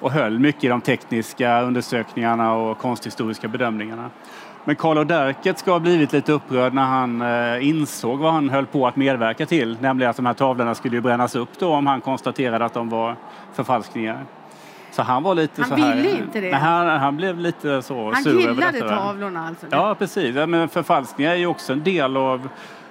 och 0.00 0.10
höll 0.12 0.38
mycket 0.38 0.64
i 0.64 0.68
de 0.68 0.80
tekniska 0.80 1.60
undersökningarna 1.62 2.54
och 2.54 2.78
konsthistoriska 2.78 3.48
bedömningarna. 3.48 4.10
Men 4.64 4.76
Carl 4.76 4.98
Oderket 4.98 5.58
ska 5.58 5.72
ha 5.72 5.78
blivit 5.78 6.12
lite 6.12 6.32
upprörd 6.32 6.74
när 6.74 6.84
han 6.84 7.22
eh, 7.22 7.68
insåg 7.68 8.18
vad 8.18 8.32
han 8.32 8.50
höll 8.50 8.66
på 8.66 8.86
att 8.86 8.96
medverka 8.96 9.46
till, 9.46 9.76
nämligen 9.80 10.10
att 10.10 10.16
de 10.16 10.26
här 10.26 10.34
tavlorna 10.34 10.74
skulle 10.74 11.00
brännas 11.00 11.34
upp 11.36 11.48
då 11.58 11.74
om 11.74 11.86
han 11.86 12.00
konstaterade 12.00 12.64
att 12.64 12.74
de 12.74 12.88
var 12.88 13.16
förfalskningar. 13.52 14.24
Så 14.90 15.02
han 15.02 15.22
var 15.22 15.34
lite 15.34 15.62
Han 15.62 15.70
så 15.70 15.76
här... 15.76 15.96
ville 15.96 16.10
inte 16.10 16.40
det. 16.40 16.50
Nej, 16.50 16.60
han, 16.60 16.86
han 17.00 17.16
blev 17.16 17.38
lite 17.38 17.82
så 17.82 18.12
Han 18.12 18.22
sur 18.22 18.30
över 18.30 18.40
gillade 18.54 18.72
detta. 18.80 18.96
tavlorna 18.96 19.46
alltså? 19.48 19.66
Ja, 19.70 19.94
precis. 19.98 20.34
Men 20.34 20.68
förfalskningar 20.68 21.30
är 21.32 21.36
ju 21.36 21.46
också 21.46 21.72
en 21.72 21.84
del 21.84 22.16
av 22.16 22.48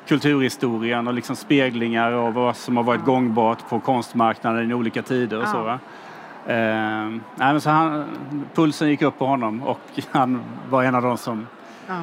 kulturhistorien 0.07 1.07
och 1.07 1.13
liksom 1.13 1.35
speglingar 1.35 2.11
av 2.11 2.33
vad 2.33 2.55
som 2.55 2.77
har 2.77 2.83
varit 2.83 3.05
gångbart 3.05 3.69
på 3.69 3.79
konstmarknaden 3.79 4.71
i 4.71 4.73
olika 4.73 5.01
tider 5.01 5.37
och 5.37 5.43
Ja. 5.43 5.47
så. 5.51 5.63
Va? 5.63 5.79
Eh, 6.47 7.19
nej, 7.35 7.61
så 7.61 7.69
han, 7.69 8.05
pulsen 8.53 8.89
gick 8.89 9.01
upp 9.01 9.19
på 9.19 9.25
honom 9.25 9.63
och 9.63 9.79
han 10.11 10.41
var 10.69 10.83
en 10.83 10.95
av 10.95 11.01
de 11.01 11.17
som 11.17 11.47
Ja. 11.87 11.93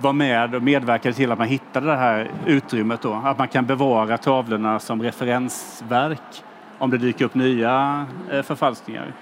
var 0.00 0.12
med 0.12 0.54
och 0.54 0.62
medverkade 0.62 1.14
till 1.14 1.32
att 1.32 1.38
man 1.38 1.48
hittade 1.48 1.86
det 1.86 1.96
här 1.96 2.30
utrymmet 2.46 3.00
då. 3.02 3.22
Att 3.24 3.38
man 3.38 3.48
kan 3.48 3.66
bevara 3.66 4.18
tavlorna 4.18 4.78
som 4.78 5.02
referensverk 5.02 6.42
om 6.78 6.90
det 6.90 6.98
dyker 6.98 7.24
upp 7.24 7.34
nya 7.34 8.06
eh, 8.30 8.42
förfalskningar. 8.42 9.12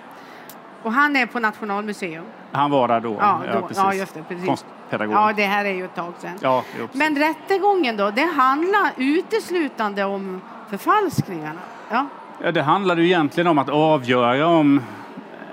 Och 0.82 0.92
han 0.92 1.16
är 1.16 1.26
på 1.26 1.40
Nationalmuseum? 1.40 2.24
Han 2.52 2.70
var 2.70 2.88
där 2.88 3.00
då. 3.00 3.16
Ja, 3.20 3.40
då, 3.52 3.68
ja 3.74 3.94
just 3.94 4.14
det. 4.14 4.22
Precis. 4.22 4.46
Konstpedagog. 4.46 5.14
Ja, 5.16 5.32
det 5.36 5.44
här 5.44 5.64
är 5.64 5.72
ju 5.72 5.84
ett 5.84 5.94
tag 5.94 6.12
sedan. 6.18 6.38
Ja, 6.40 6.62
jo, 6.78 6.86
precis. 6.86 6.98
Men 6.98 7.16
rättegången 7.18 7.96
då, 7.96 8.10
det 8.10 8.24
handlar 8.36 8.90
uteslutande 8.96 10.04
om 10.04 10.40
förfalskningarna? 10.70 11.60
Ja. 11.90 12.06
Ja, 12.42 12.52
det 12.52 12.62
handlade 12.62 13.00
ju 13.02 13.06
egentligen 13.06 13.46
om 13.46 13.58
att 13.58 13.68
avgöra 13.68 14.46
om 14.46 14.82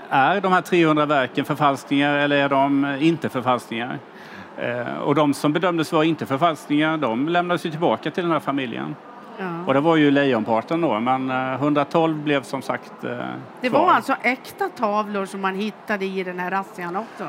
är 0.10 0.42
de 0.42 0.52
här 0.52 0.62
300 0.62 1.06
verken 1.06 1.46
förfalskningar 1.46 2.14
eller 2.16 2.36
är 2.36 2.50
de 2.50 2.98
inte 3.00 3.30
förfalskningar? 3.30 4.00
Eh, 4.58 4.98
och 4.98 5.16
de 5.16 5.34
som 5.34 5.54
bedömdes 5.54 5.92
vara 5.92 6.06
inte 6.06 6.26
förfalskningar, 6.26 6.98
de 6.98 7.30
lämnades 7.30 7.66
ju 7.66 7.72
tillbaka 7.72 8.12
till 8.12 8.24
den 8.24 8.32
här 8.32 8.40
familjen. 8.40 8.96
Ja. 9.38 9.46
Och 9.68 9.74
det 9.74 9.80
var 9.80 9.96
ju 9.96 10.12
lejonparten 10.12 10.82
då, 10.82 11.00
men 11.00 11.30
112 11.30 12.18
eh, 12.18 12.24
blev 12.24 12.44
som 12.44 12.62
sagt 12.62 13.04
eh, 13.04 13.10
Det 13.62 13.70
var 13.70 13.80
kvar. 13.80 13.94
alltså 13.94 14.16
äkta 14.22 14.70
tavlor 14.70 15.26
som 15.26 15.42
man 15.42 15.56
hittade 15.56 16.06
i 16.06 16.24
den 16.24 16.40
här 16.40 16.52
razzian 16.52 16.96
också? 16.96 17.28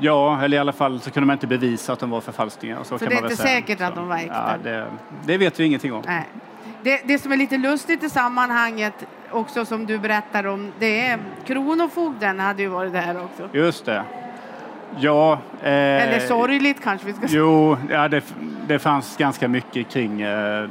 Ja, 0.00 0.42
eller 0.42 0.56
i 0.56 0.60
alla 0.60 0.72
fall 0.72 1.00
så 1.00 1.10
kunde 1.10 1.26
man 1.26 1.34
inte 1.34 1.46
bevisa 1.46 1.92
att 1.92 1.98
de 1.98 2.10
var 2.10 2.20
förfalskningar. 2.20 2.78
Så, 2.82 2.98
så 2.98 3.04
det 3.04 3.14
är 3.14 3.22
inte 3.22 3.36
säkert 3.36 3.80
att 3.80 3.94
de 3.94 4.08
var 4.08 4.16
äkta? 4.16 4.58
Ja, 4.64 4.70
det, 4.70 4.86
det, 5.24 5.38
vet 5.38 5.60
vi 5.60 5.64
ingenting 5.64 5.92
om. 5.92 6.02
Nej. 6.06 6.26
Det, 6.84 7.00
det, 7.04 7.18
som 7.18 7.32
är 7.32 7.36
lite 7.36 7.58
lustigt 7.58 8.02
i 8.02 8.10
sammanhanget 8.10 9.06
också 9.30 9.64
som 9.64 9.86
du 9.86 9.98
berättar 9.98 10.46
om, 10.46 10.72
det 10.78 11.06
är 11.06 11.18
Kronofogden 11.46 12.40
hade 12.40 12.62
ju 12.62 12.68
varit 12.68 12.92
där 12.92 13.24
också. 13.24 13.56
Just 13.58 13.84
det. 13.84 14.04
Ja. 14.98 15.32
Eh, 15.62 15.68
Eller 15.72 16.20
sorgligt 16.20 16.82
kanske 16.82 17.06
vi 17.06 17.12
ska 17.12 17.28
säga. 17.28 17.40
Jo, 17.40 17.76
ja, 17.90 18.08
det, 18.08 18.24
det 18.66 18.78
fanns 18.78 19.16
ganska 19.16 19.48
mycket 19.48 19.88
kring 19.88 20.20
eh, 20.20 20.68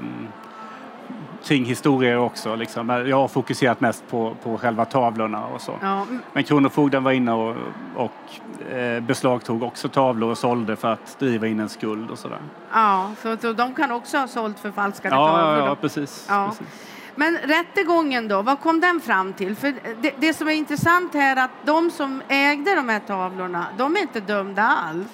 kring 1.44 1.66
historier 1.66 2.18
också. 2.18 2.56
Liksom. 2.56 2.90
Jag 2.90 3.18
har 3.18 3.28
fokuserat 3.28 3.82
mest 3.82 4.04
på, 4.10 4.36
på 4.44 4.58
själva 4.58 4.86
tavlorna 4.86 5.46
och 5.46 5.62
så. 5.62 5.74
Ja. 5.82 6.06
Men 6.34 6.44
Kronofogden 6.44 7.04
var 7.04 7.12
inne 7.12 7.32
och, 7.32 7.56
och 7.96 8.72
eh, 8.72 9.00
beslagtog 9.00 9.64
också 9.64 9.90
tavlor 9.90 10.32
och 10.32 10.38
sålde 10.38 10.76
för 10.76 10.88
att 10.88 11.20
driva 11.20 11.48
in 11.48 11.60
en 11.60 11.70
skuld 11.70 12.12
och 12.12 12.20
sådär. 12.20 12.40
Ja, 12.74 13.12
så, 13.22 13.38
så 13.38 13.54
de 13.54 13.74
kan 13.74 13.92
också 13.92 14.18
ha 14.18 14.28
sålt 14.28 14.60
förfalskade 14.60 15.16
ja, 15.16 15.28
tavlor? 15.28 15.68
Ja, 15.68 15.76
precis, 15.76 16.26
ja. 16.30 16.48
precis. 16.50 16.68
Men 17.16 17.38
rättegången 17.38 18.28
då, 18.28 18.42
vad 18.42 18.60
kom 18.60 18.80
den 18.80 19.00
fram 19.00 19.34
till? 19.34 19.56
För 19.56 19.74
det, 20.02 20.14
det, 20.18 20.34
som 20.34 20.48
är 20.48 20.52
intressant 20.52 21.14
här 21.14 21.36
är 21.36 21.44
att 21.44 21.52
de 21.66 21.92
som 21.92 22.22
ägde 22.28 22.76
de 22.76 22.90
här 22.90 23.00
tavlorna, 23.00 23.66
de 23.78 23.96
är 23.96 24.02
inte 24.02 24.20
dömda 24.20 24.64
alls. 24.64 25.08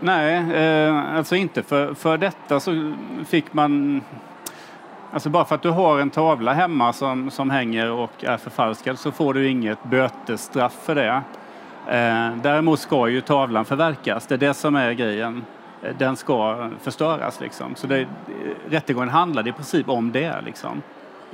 Nej, 0.00 0.52
eh, 0.52 1.16
alltså 1.16 1.36
inte. 1.36 1.62
För, 1.62 1.94
för 1.94 2.18
detta 2.18 2.60
så 2.60 2.94
fick 3.26 3.52
man 3.52 4.00
Alltså 5.14 5.30
bara 5.30 5.44
för 5.44 5.54
att 5.54 5.62
du 5.62 5.70
har 5.70 5.98
en 5.98 6.10
tavla 6.10 6.52
hemma 6.52 6.92
som, 6.92 7.30
som 7.30 7.50
hänger 7.50 7.90
och 7.90 8.24
är 8.24 8.36
förfalskad 8.36 8.98
så 8.98 9.10
får 9.12 9.34
du 9.34 9.48
inget 9.48 9.84
bötesstraff 9.84 10.72
för 10.82 10.94
det. 10.94 11.22
Eh, 11.88 12.36
däremot 12.42 12.80
ska 12.80 13.08
ju 13.08 13.20
tavlan 13.20 13.64
förverkas, 13.64 14.26
det 14.26 14.34
är 14.34 14.38
det 14.38 14.54
som 14.54 14.76
är 14.76 14.92
grejen. 14.92 15.44
Eh, 15.82 15.96
den 15.98 16.16
ska 16.16 16.70
förstöras 16.80 17.40
liksom. 17.40 17.74
Så 17.74 17.86
det, 17.86 18.06
rättegången 18.68 19.08
handlade 19.08 19.50
i 19.50 19.52
princip 19.52 19.88
om 19.88 20.12
det 20.12 20.40
liksom. 20.44 20.82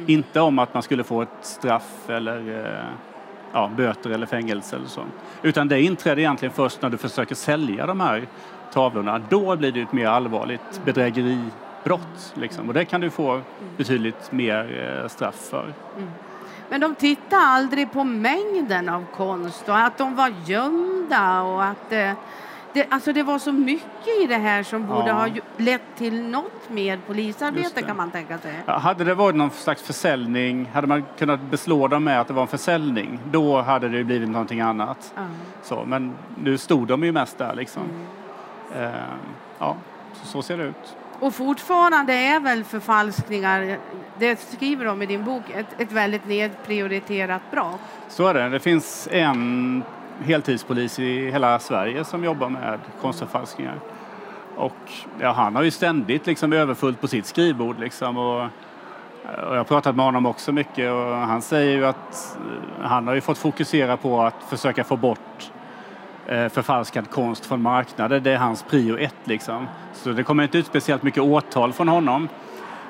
Inte 0.06 0.40
om 0.40 0.58
att 0.58 0.74
man 0.74 0.82
skulle 0.82 1.04
få 1.04 1.22
ett 1.22 1.28
straff 1.40 2.08
eller 2.08 2.64
eh, 2.64 2.84
ja, 3.52 3.70
böter 3.76 4.10
eller 4.10 4.26
fängelse 4.26 4.76
eller 4.76 4.88
så. 4.88 5.02
Utan 5.42 5.68
det 5.68 5.82
inträder 5.82 6.18
egentligen 6.18 6.52
först 6.52 6.82
när 6.82 6.90
du 6.90 6.96
försöker 6.96 7.34
sälja 7.34 7.86
de 7.86 8.00
här 8.00 8.26
tavlorna. 8.72 9.20
Då 9.28 9.56
blir 9.56 9.72
det 9.72 9.80
ett 9.80 9.92
mer 9.92 10.06
allvarligt 10.06 10.80
bedrägeri 10.84 11.44
brott. 11.84 12.34
Liksom. 12.34 12.68
Och 12.68 12.74
det 12.74 12.84
kan 12.84 13.00
du 13.00 13.10
få 13.10 13.40
betydligt 13.76 14.32
mer 14.32 14.98
eh, 15.02 15.08
straff 15.08 15.48
för. 15.50 15.72
Mm. 15.96 16.08
Men 16.70 16.80
de 16.80 16.94
tittade 16.94 17.42
aldrig 17.42 17.92
på 17.92 18.04
mängden 18.04 18.88
av 18.88 19.04
konst 19.16 19.68
och 19.68 19.78
att 19.78 19.98
de 19.98 20.14
var 20.14 20.32
gömda 20.46 21.42
och 21.42 21.64
att 21.64 21.90
det, 21.90 22.16
det, 22.72 22.86
alltså 22.90 23.12
det 23.12 23.22
var 23.22 23.38
så 23.38 23.52
mycket 23.52 24.22
i 24.22 24.26
det 24.26 24.36
här 24.36 24.62
som 24.62 24.86
borde 24.86 25.08
ja. 25.08 25.14
ha 25.14 25.28
lett 25.56 25.82
till 25.96 26.22
något 26.22 26.70
mer 26.70 26.98
polisarbete 27.06 27.82
kan 27.82 27.96
man 27.96 28.10
tänka 28.10 28.38
sig. 28.38 28.54
Ja, 28.66 28.78
hade 28.78 29.04
det 29.04 29.14
varit 29.14 29.36
någon 29.36 29.50
slags 29.50 29.82
försäljning, 29.82 30.70
hade 30.72 30.86
man 30.86 31.04
kunnat 31.18 31.40
beslå 31.40 31.88
dem 31.88 32.04
med 32.04 32.20
att 32.20 32.28
det 32.28 32.34
var 32.34 32.42
en 32.42 32.48
försäljning, 32.48 33.18
då 33.30 33.60
hade 33.60 33.88
det 33.88 34.04
blivit 34.04 34.28
någonting 34.28 34.60
annat. 34.60 35.12
Ja. 35.16 35.22
Så, 35.62 35.84
men 35.84 36.14
nu 36.42 36.58
stod 36.58 36.88
de 36.88 37.04
ju 37.04 37.12
mest 37.12 37.38
där 37.38 37.54
liksom. 37.54 37.82
Mm. 37.82 38.84
Uh, 38.84 39.00
ja, 39.58 39.76
så, 40.14 40.26
så 40.26 40.42
ser 40.42 40.58
det 40.58 40.64
ut. 40.64 40.96
Och 41.20 41.34
fortfarande 41.34 42.12
är 42.12 42.40
väl 42.40 42.64
förfalskningar, 42.64 43.78
det 44.18 44.40
skriver 44.40 44.84
de 44.84 45.02
i 45.02 45.06
din 45.06 45.24
bok, 45.24 45.42
ett, 45.54 45.80
ett 45.80 45.92
väldigt 45.92 46.26
nedprioriterat 46.26 47.42
brott? 47.50 47.80
Så 48.08 48.26
är 48.26 48.34
det. 48.34 48.48
Det 48.48 48.60
finns 48.60 49.08
en 49.10 49.82
heltidspolis 50.24 50.98
i 50.98 51.30
hela 51.30 51.58
Sverige 51.58 52.04
som 52.04 52.24
jobbar 52.24 52.48
med 52.48 52.78
konstförfalskningar. 53.00 53.80
Och 54.56 54.92
ja, 55.20 55.32
han 55.32 55.56
har 55.56 55.62
ju 55.62 55.70
ständigt 55.70 56.26
liksom 56.26 56.52
överfullt 56.52 57.00
på 57.00 57.08
sitt 57.08 57.26
skrivbord. 57.26 57.80
Liksom, 57.80 58.16
och, 58.16 58.42
och 58.42 59.54
jag 59.54 59.56
har 59.56 59.64
pratat 59.64 59.96
med 59.96 60.04
honom 60.04 60.26
också 60.26 60.52
mycket 60.52 60.92
och 60.92 61.16
han 61.16 61.42
säger 61.42 61.76
ju 61.76 61.86
att 61.86 62.36
eh, 62.36 62.86
han 62.88 63.06
har 63.06 63.14
ju 63.14 63.20
fått 63.20 63.38
fokusera 63.38 63.96
på 63.96 64.22
att 64.22 64.42
försöka 64.48 64.84
få 64.84 64.96
bort 64.96 65.50
förfalskad 66.30 67.10
konst 67.10 67.46
från 67.46 67.62
marknaden. 67.62 68.22
Det 68.22 68.32
är 68.32 68.38
hans 68.38 68.62
prio 68.62 68.98
ett 68.98 69.14
liksom. 69.24 69.66
Så 69.92 70.10
det 70.10 70.22
kommer 70.22 70.42
inte 70.42 70.58
ut 70.58 70.66
speciellt 70.66 71.02
mycket 71.02 71.22
åtal 71.22 71.72
från 71.72 71.88
honom. 71.88 72.28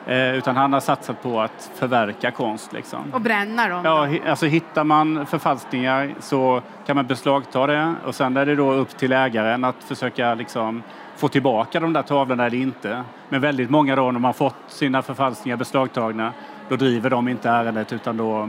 Eh, 0.07 0.35
utan 0.35 0.57
han 0.57 0.73
har 0.73 0.81
satsat 0.81 1.23
på 1.23 1.41
att 1.41 1.71
förverka 1.75 2.31
konst. 2.31 2.73
Liksom. 2.73 3.13
Och 3.13 3.21
bränna 3.21 3.69
dem? 3.69 3.85
Ja, 3.85 4.31
alltså 4.31 4.47
hittar 4.47 4.85
man 4.85 5.27
förfalskningar 5.27 6.15
så 6.21 6.63
kan 6.87 6.97
man 6.97 7.07
beslagta 7.07 7.67
det 7.67 7.95
och 8.05 8.15
sen 8.15 8.37
är 8.37 8.47
det 8.47 8.55
då 8.55 8.73
upp 8.73 8.97
till 8.97 9.13
ägaren 9.13 9.65
att 9.65 9.85
försöka 9.85 10.35
liksom, 10.35 10.83
få 11.17 11.29
tillbaka 11.29 11.81
de 11.81 11.93
där 11.93 12.03
tavlorna 12.03 12.47
eller 12.47 12.59
inte. 12.59 13.05
Men 13.29 13.41
väldigt 13.41 13.71
många 13.71 13.97
då 13.97 14.11
när 14.11 14.21
man 14.21 14.35
fått 14.35 14.57
sina 14.69 15.03
förfalskningar 15.03 15.57
beslagtagna 15.57 16.33
då 16.69 16.77
driver 16.77 17.11
de 17.11 17.29
inte 17.29 17.51
ärendet 17.51 17.93
utan 17.93 18.17
då 18.17 18.49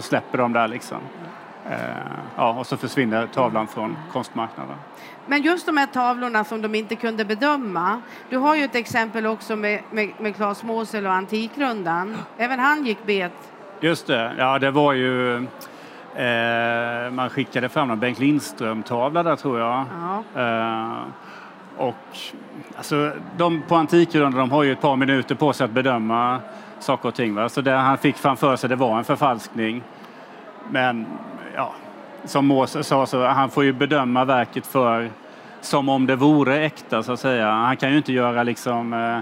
släpper 0.00 0.38
de 0.38 0.52
där 0.52 0.68
liksom. 0.68 0.98
Eh, 1.70 1.76
ja, 2.36 2.52
och 2.52 2.66
så 2.66 2.76
försvinner 2.76 3.26
tavlan 3.26 3.66
från 3.66 3.96
konstmarknaden. 4.12 4.76
Men 5.26 5.42
just 5.42 5.66
de 5.66 5.76
här 5.76 5.86
tavlorna 5.86 6.44
som 6.44 6.62
de 6.62 6.74
inte 6.74 6.94
kunde 6.94 7.24
bedöma. 7.24 8.00
Du 8.30 8.36
har 8.36 8.56
ju 8.56 8.64
ett 8.64 8.74
exempel 8.74 9.26
också 9.26 9.56
med, 9.56 9.82
med, 9.90 10.10
med 10.18 10.36
Claes 10.36 10.62
Måsel 10.62 11.06
och 11.06 11.12
Antikrundan. 11.12 12.16
Även 12.38 12.58
han 12.58 12.86
gick 12.86 13.06
bet. 13.06 13.32
Just 13.80 14.06
det, 14.06 14.34
ja 14.38 14.58
det 14.58 14.70
var 14.70 14.92
ju 14.92 15.36
eh, 16.14 17.10
man 17.10 17.30
skickade 17.30 17.68
fram 17.68 17.90
en 17.90 17.98
Bengt 17.98 18.18
Lindström-tavla 18.18 19.22
där 19.22 19.36
tror 19.36 19.60
jag. 19.60 19.84
Ja. 20.34 20.42
Eh, 20.42 21.02
och 21.76 22.18
alltså, 22.76 23.12
de 23.36 23.62
på 23.62 23.76
Antikrundan 23.76 24.32
de 24.32 24.50
har 24.50 24.62
ju 24.62 24.72
ett 24.72 24.80
par 24.80 24.96
minuter 24.96 25.34
på 25.34 25.52
sig 25.52 25.64
att 25.64 25.70
bedöma 25.70 26.40
saker 26.78 27.08
och 27.08 27.14
ting. 27.14 27.34
Va? 27.34 27.48
Så 27.48 27.60
det 27.60 27.72
han 27.72 27.98
fick 27.98 28.16
framför 28.16 28.56
sig 28.56 28.68
det 28.68 28.76
var 28.76 28.98
en 28.98 29.04
förfalskning. 29.04 29.82
Men 30.70 31.06
som 32.24 32.46
Moses 32.46 32.86
sa, 32.86 33.06
så 33.06 33.26
han 33.26 33.50
får 33.50 33.64
ju 33.64 33.72
bedöma 33.72 34.24
verket 34.24 34.66
för 34.66 35.10
som 35.60 35.88
om 35.88 36.06
det 36.06 36.16
vore 36.16 36.64
äkta 36.64 37.02
så 37.02 37.12
att 37.12 37.20
säga. 37.20 37.50
Han 37.50 37.76
kan 37.76 37.90
ju 37.90 37.96
inte 37.96 38.12
göra 38.12 38.42
liksom 38.42 38.92
eh, 38.92 39.18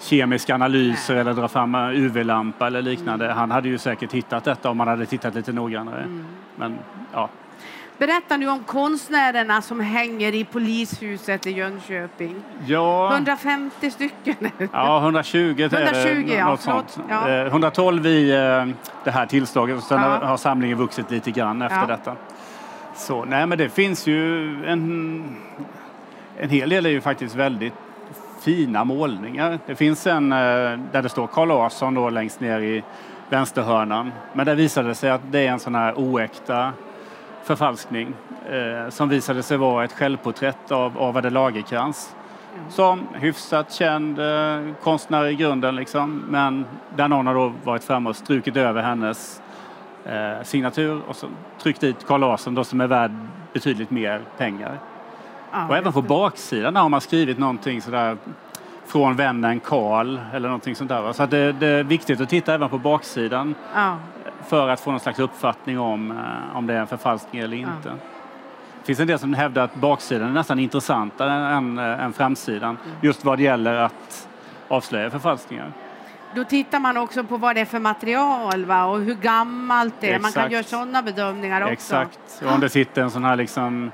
kemiska 0.00 0.54
analyser 0.54 1.16
eller 1.16 1.34
dra 1.34 1.48
fram 1.48 1.74
UV-lampa 1.74 2.66
eller 2.66 2.82
liknande. 2.82 3.24
Mm. 3.24 3.36
Han 3.36 3.50
hade 3.50 3.68
ju 3.68 3.78
säkert 3.78 4.12
hittat 4.12 4.44
detta 4.44 4.70
om 4.70 4.80
han 4.80 4.88
hade 4.88 5.06
tittat 5.06 5.34
lite 5.34 5.52
noggrannare. 5.52 6.02
Mm. 6.02 6.24
Men 6.56 6.78
ja, 7.12 7.28
Berätta 7.98 8.36
nu 8.36 8.48
om 8.48 8.64
konstnärerna 8.64 9.62
som 9.62 9.80
hänger 9.80 10.34
i 10.34 10.44
polishuset 10.44 11.46
i 11.46 11.50
Jönköping. 11.50 12.34
Ja. 12.66 13.12
150 13.12 13.90
stycken. 13.90 14.50
Ja, 14.72 14.98
120 14.98 15.38
är 15.38 15.64
120, 15.64 16.24
det. 16.26 16.34
Ja, 16.34 16.56
sånt. 16.56 16.98
Ja. 17.08 17.46
112 17.46 18.06
eh, 18.06 18.12
i 18.12 18.30
eh, 18.30 18.74
det 19.04 19.10
här 19.10 19.26
tillslaget 19.26 19.76
och 19.76 19.82
sen 19.82 20.02
ja. 20.02 20.26
har 20.26 20.36
samlingen 20.36 20.78
vuxit 20.78 21.10
lite 21.10 21.30
grann 21.30 21.62
efter 21.62 21.80
ja. 21.80 21.86
detta. 21.86 22.16
Så, 22.96 23.24
nej, 23.24 23.46
men 23.46 23.58
det 23.58 23.68
finns 23.68 24.06
ju 24.06 24.44
en, 24.66 25.36
en 26.38 26.50
hel 26.50 26.68
del 26.68 26.86
är 26.86 26.90
ju 26.90 27.00
faktiskt 27.00 27.34
väldigt 27.34 27.74
fina 28.40 28.84
målningar. 28.84 29.58
Det 29.66 29.74
finns 29.74 30.06
en 30.06 30.32
eh, 30.32 30.38
där 30.92 31.02
det 31.02 31.08
står 31.08 31.26
Carl 31.26 31.48
Larsson 31.48 31.94
då 31.94 32.10
längst 32.10 32.40
ner 32.40 32.60
i 32.60 32.82
vänsterhörnan. 33.28 34.12
Men 34.32 34.46
där 34.46 34.54
visade 34.54 34.88
det 34.88 34.94
sig 34.94 35.10
att 35.10 35.20
det 35.30 35.46
är 35.46 35.52
en 35.52 35.60
sån 35.60 35.74
här 35.74 35.94
oäkta 35.98 36.72
förfalskning 37.44 38.14
eh, 38.50 38.90
som 38.90 39.08
visade 39.08 39.42
sig 39.42 39.56
vara 39.56 39.84
ett 39.84 39.92
självporträtt 39.92 40.72
av 40.72 41.02
Ava 41.02 41.20
Lagercrantz 41.20 42.14
mm. 42.54 42.70
som 42.70 43.08
hyfsat 43.14 43.72
känd 43.72 44.18
eh, 44.18 44.74
konstnär 44.82 45.26
i 45.26 45.34
grunden 45.34 45.76
liksom, 45.76 46.24
men 46.28 46.66
där 46.96 47.08
någon 47.08 47.26
har 47.26 47.34
då 47.34 47.52
varit 47.64 47.84
framme 47.84 48.10
och 48.10 48.16
strukit 48.16 48.56
över 48.56 48.82
hennes 48.82 49.42
eh, 50.04 50.42
signatur 50.42 51.00
och 51.08 51.16
så 51.16 51.26
tryckt 51.62 51.80
dit 51.80 52.06
Carl 52.06 52.20
Larsson 52.20 52.54
då 52.54 52.64
som 52.64 52.80
är 52.80 52.86
värd 52.86 53.12
betydligt 53.52 53.90
mer 53.90 54.22
pengar. 54.38 54.78
Ja, 55.52 55.68
och 55.68 55.76
även 55.76 55.92
på 55.92 56.02
baksidan 56.02 56.76
har 56.76 56.88
man 56.88 57.00
skrivit 57.00 57.38
någonting 57.38 57.82
sådär 57.82 58.16
från 58.86 59.16
vännen 59.16 59.60
Karl 59.60 60.18
eller 60.32 60.48
någonting 60.48 60.76
sånt 60.76 60.88
där. 60.88 61.12
Så 61.12 61.26
det, 61.26 61.52
det, 61.52 61.66
är 61.66 61.84
viktigt 61.84 62.20
att 62.20 62.28
titta 62.28 62.54
även 62.54 62.68
på 62.68 62.78
baksidan. 62.78 63.54
Ja 63.74 63.96
för 64.44 64.68
att 64.68 64.80
få 64.80 64.90
någon 64.90 65.00
slags 65.00 65.18
uppfattning 65.18 65.78
om, 65.78 66.10
eh, 66.10 66.56
om 66.56 66.66
det 66.66 66.74
är 66.74 66.78
en 66.78 66.86
förfalskning 66.86 67.42
eller 67.42 67.56
inte. 67.56 67.88
Ja. 67.88 67.92
Det 68.80 68.86
finns 68.86 69.00
en 69.00 69.06
del 69.06 69.18
som 69.18 69.34
hävdar 69.34 69.64
att 69.64 69.74
baksidan 69.74 70.28
är 70.28 70.32
nästan 70.32 70.58
intressantare 70.58 71.32
än, 71.32 71.78
än 71.78 72.12
framsidan 72.12 72.76
mm. 72.84 72.96
just 73.00 73.24
vad 73.24 73.38
det 73.38 73.42
gäller 73.42 73.74
att 73.74 74.28
avslöja 74.68 75.10
förfalskningar. 75.10 75.72
då 76.34 76.44
tittar 76.44 76.80
man 76.80 76.96
också 76.96 77.24
på 77.24 77.36
vad 77.36 77.56
det 77.56 77.60
är 77.60 77.64
för 77.64 77.78
material 77.78 78.64
va? 78.64 78.84
och 78.84 79.00
hur 79.00 79.14
gammalt 79.14 79.94
det 80.00 80.12
är. 80.12 80.12
Man 80.12 80.20
kan 80.20 80.28
Exakt. 80.28 80.52
göra 80.52 80.62
sådana 80.62 81.02
bedömningar 81.02 81.62
också. 81.62 81.72
Exakt. 81.72 82.42
Och 82.46 82.52
om 82.52 82.60
det 82.60 82.68
sitter 82.68 83.02
en 83.02 83.10
sån 83.10 83.24
här 83.24 83.36
liksom 83.36 83.90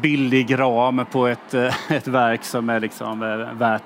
billig 0.00 0.58
ram 0.58 1.06
på 1.10 1.26
ett, 1.26 1.54
eh, 1.54 1.92
ett 1.92 2.08
verk 2.08 2.44
som 2.44 2.68
är 2.68 2.80
liksom 2.80 3.22
eh, 3.22 3.58
värt, 3.58 3.82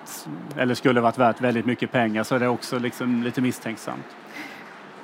eller 0.56 0.74
skulle 0.74 1.00
varit 1.00 1.18
värt 1.18 1.40
väldigt 1.40 1.66
mycket 1.66 1.92
pengar 1.92 2.22
så 2.22 2.34
är 2.34 2.40
det 2.40 2.48
också 2.48 2.78
liksom 2.78 3.22
lite 3.22 3.40
misstänksamt. 3.40 4.16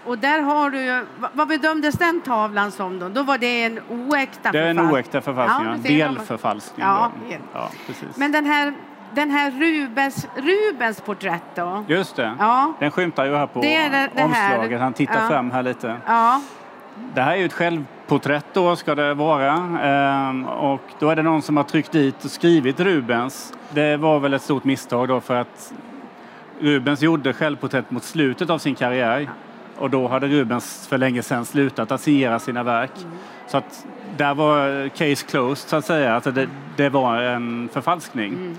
Och 0.07 0.19
där 0.19 0.41
har 0.41 0.71
du 0.71 1.07
vad- 1.33 1.49
bedömdes 1.49 1.95
den 1.95 2.21
tavlan 2.21 2.71
som 2.71 2.99
då? 2.99 3.09
Då 3.09 3.23
var 3.23 3.39
det 3.39 3.65
en 3.65 3.81
oäkta 3.89 4.53
Det 4.53 4.59
är 4.61 4.67
en 4.71 4.81
oäkta 4.81 5.21
förfalskning, 5.21 5.99
Ja, 5.99 6.07
delförfalskning. 6.09 6.87
Ja, 6.87 7.11
ja, 7.55 7.69
precis. 7.87 8.17
Men 8.17 8.33
den 8.33 8.47
här, 8.47 8.75
den 9.15 9.31
här 9.31 9.51
Rubens, 9.51 10.27
Rubens 10.37 11.01
porträtt 11.01 11.43
då? 11.55 11.85
Just 11.89 12.17
det. 12.17 12.33
Ja. 12.39 12.73
Den 12.79 12.91
skymtar 12.91 13.25
ju 13.25 13.37
här 13.37 13.47
på 13.47 13.61
Det 13.61 13.69
det- 13.89 14.09
det 14.15 14.21
här. 14.23 14.55
omslaget. 14.55 14.81
Han 14.81 14.93
tittar 14.93 15.23
Ja. 15.23 15.29
fram 15.29 15.51
här 15.51 15.63
lite. 15.63 15.97
Ja, 16.07 16.41
Det 17.15 17.21
här 17.23 17.33
är 17.33 17.37
ju 17.37 17.45
ett 17.45 17.53
självporträtt 17.53 18.47
då, 18.53 18.77
ska 18.77 18.95
det 18.95 19.15
vara. 19.15 19.53
Ehm, 19.83 20.45
och 20.45 20.81
då 20.99 21.11
är 21.11 21.17
det 21.17 21.23
någon 21.23 21.43
som 21.43 21.57
har 21.57 21.65
tryckt 21.65 21.93
dit 21.93 22.25
och 22.25 22.31
skrivit 22.31 22.81
Rubens. 22.81 23.53
Det 23.71 23.97
var 23.97 24.19
väl 24.21 24.35
ett 24.35 24.43
stort 24.43 24.65
misstag 24.65 25.09
då 25.09 25.21
för 25.21 25.35
att 25.41 25.73
Rubens 26.61 27.03
gjorde 27.03 27.33
självporträtt 27.33 27.91
mot 27.91 28.05
slutet 28.05 28.51
av 28.51 28.59
sin 28.59 28.75
karriär. 28.75 29.29
Och 29.79 29.91
då 29.91 30.09
hade 30.09 30.27
Rubens 30.27 30.87
för 30.89 30.99
länge 30.99 31.23
sedan 31.23 31.45
slutat 31.45 31.93
att 31.93 32.01
signera 32.01 32.39
sina 32.39 32.63
verk. 32.63 32.91
Så 33.47 33.57
att 33.57 33.87
där 34.17 34.35
var 34.35 34.89
case 34.89 35.27
closed 35.27 35.69
så 35.69 35.77
att 35.77 35.85
säga. 35.85 36.15
Alltså 36.15 36.31
det, 36.31 36.49
det 36.77 36.89
var 36.89 37.17
en 37.17 37.69
förfalskning. 37.73 38.57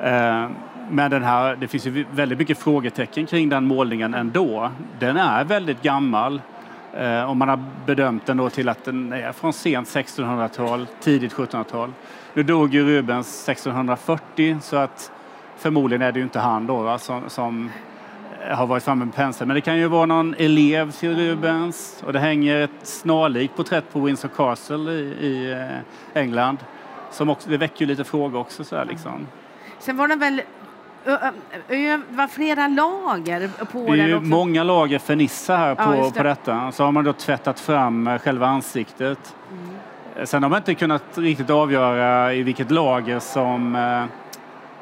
Eh, 0.00 0.48
Men 0.90 1.10
den 1.10 1.22
här, 1.22 1.56
det 1.56 1.68
finns 1.68 1.86
ju 1.86 2.04
väldigt 2.10 2.38
mycket 2.38 2.58
frågetecken 2.58 3.26
kring 3.26 3.48
den 3.48 3.64
målningen 3.66 4.14
ändå. 4.14 4.70
Den 4.98 5.16
är 5.16 5.44
väldigt 5.44 5.82
gammal. 5.82 6.40
Eh, 6.94 7.30
Om 7.30 7.38
man 7.38 7.48
har 7.48 7.64
bedömt 7.86 8.26
den 8.26 8.36
då 8.36 8.50
till 8.50 8.68
att 8.68 8.84
den 8.84 9.12
är 9.12 9.32
från 9.32 9.52
sent 9.52 9.88
1600-tal, 9.88 10.86
tidigt 11.00 11.34
1700-tal. 11.34 11.92
Nu 12.34 12.42
dog 12.42 12.74
ju 12.74 12.86
Rubens 12.86 13.48
1640 13.48 14.58
så 14.62 14.76
att 14.76 15.10
förmodligen 15.56 16.02
är 16.02 16.12
det 16.12 16.18
ju 16.18 16.22
inte 16.24 16.38
han 16.40 16.66
då 16.66 16.76
va, 16.82 16.98
som, 16.98 17.22
som 17.28 17.70
har 18.50 18.66
varit 18.66 18.82
framme 18.82 19.04
med 19.04 19.14
pensel. 19.14 19.46
Men 19.46 19.54
det 19.54 19.60
kan 19.60 19.78
ju 19.78 19.88
vara 19.88 20.06
någon 20.06 20.34
elev 20.38 20.90
till 20.90 21.16
Rubens 21.16 22.02
och 22.06 22.12
det 22.12 22.18
hänger 22.18 22.60
ett 22.60 22.70
snarlikt 22.82 23.56
porträtt 23.56 23.92
på 23.92 24.00
Windsor 24.00 24.28
Castle 24.28 24.92
i, 24.92 24.96
i 25.20 25.52
eh, 25.52 26.20
England. 26.22 26.58
Som 27.10 27.28
också, 27.30 27.50
det 27.50 27.56
väcker 27.56 27.80
ju 27.80 27.86
lite 27.86 28.04
frågor 28.04 28.38
också 28.40 28.64
så 28.64 28.76
här 28.76 28.84
liksom. 28.84 29.26
sen 29.78 29.96
var 29.96 30.08
den 30.08 30.18
väl, 30.18 30.42
det 31.68 32.00
var 32.08 32.26
flera 32.26 32.68
lager 32.68 33.50
på 33.72 33.78
Det 33.78 33.92
är 33.92 33.96
den 33.96 34.08
ju 34.08 34.14
också. 34.16 34.26
många 34.26 34.64
lager 34.64 34.98
fernissa 34.98 35.56
här 35.56 35.68
Ja, 35.68 35.84
på, 35.84 35.96
just 35.96 36.14
det. 36.14 36.20
på 36.20 36.24
detta. 36.24 36.72
Så 36.72 36.84
har 36.84 36.92
man 36.92 37.04
då 37.04 37.12
tvättat 37.12 37.60
fram 37.60 38.06
eh, 38.06 38.18
själva 38.18 38.46
ansiktet. 38.46 39.34
Mm. 39.52 40.26
Sen 40.26 40.42
har 40.42 40.50
man 40.50 40.56
inte 40.56 40.74
kunnat 40.74 41.02
riktigt 41.18 41.50
avgöra 41.50 42.34
i 42.34 42.42
vilket 42.42 42.70
lager 42.70 43.18
som 43.18 43.76
eh, 43.76 44.04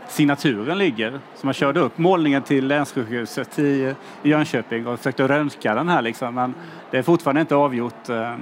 signaturen 0.08 0.78
ligger. 0.78 1.20
Så 1.34 1.46
man 1.46 1.54
körde 1.54 1.80
upp 1.80 1.99
målningen 1.99 2.42
till 2.42 2.66
länssjukhuset 2.66 3.58
i, 3.58 3.94
Jönköping 4.23 4.87
och 4.87 4.99
försökte 4.99 5.28
röntga 5.28 5.75
den 5.75 5.88
här 5.88 6.02
liksom. 6.02 6.34
Men 6.34 6.54
det 6.90 6.99
är 6.99 7.02
fortfarande 7.02 7.40
inte 7.40 7.54
avgjort 7.54 8.08
eh, 8.08 8.37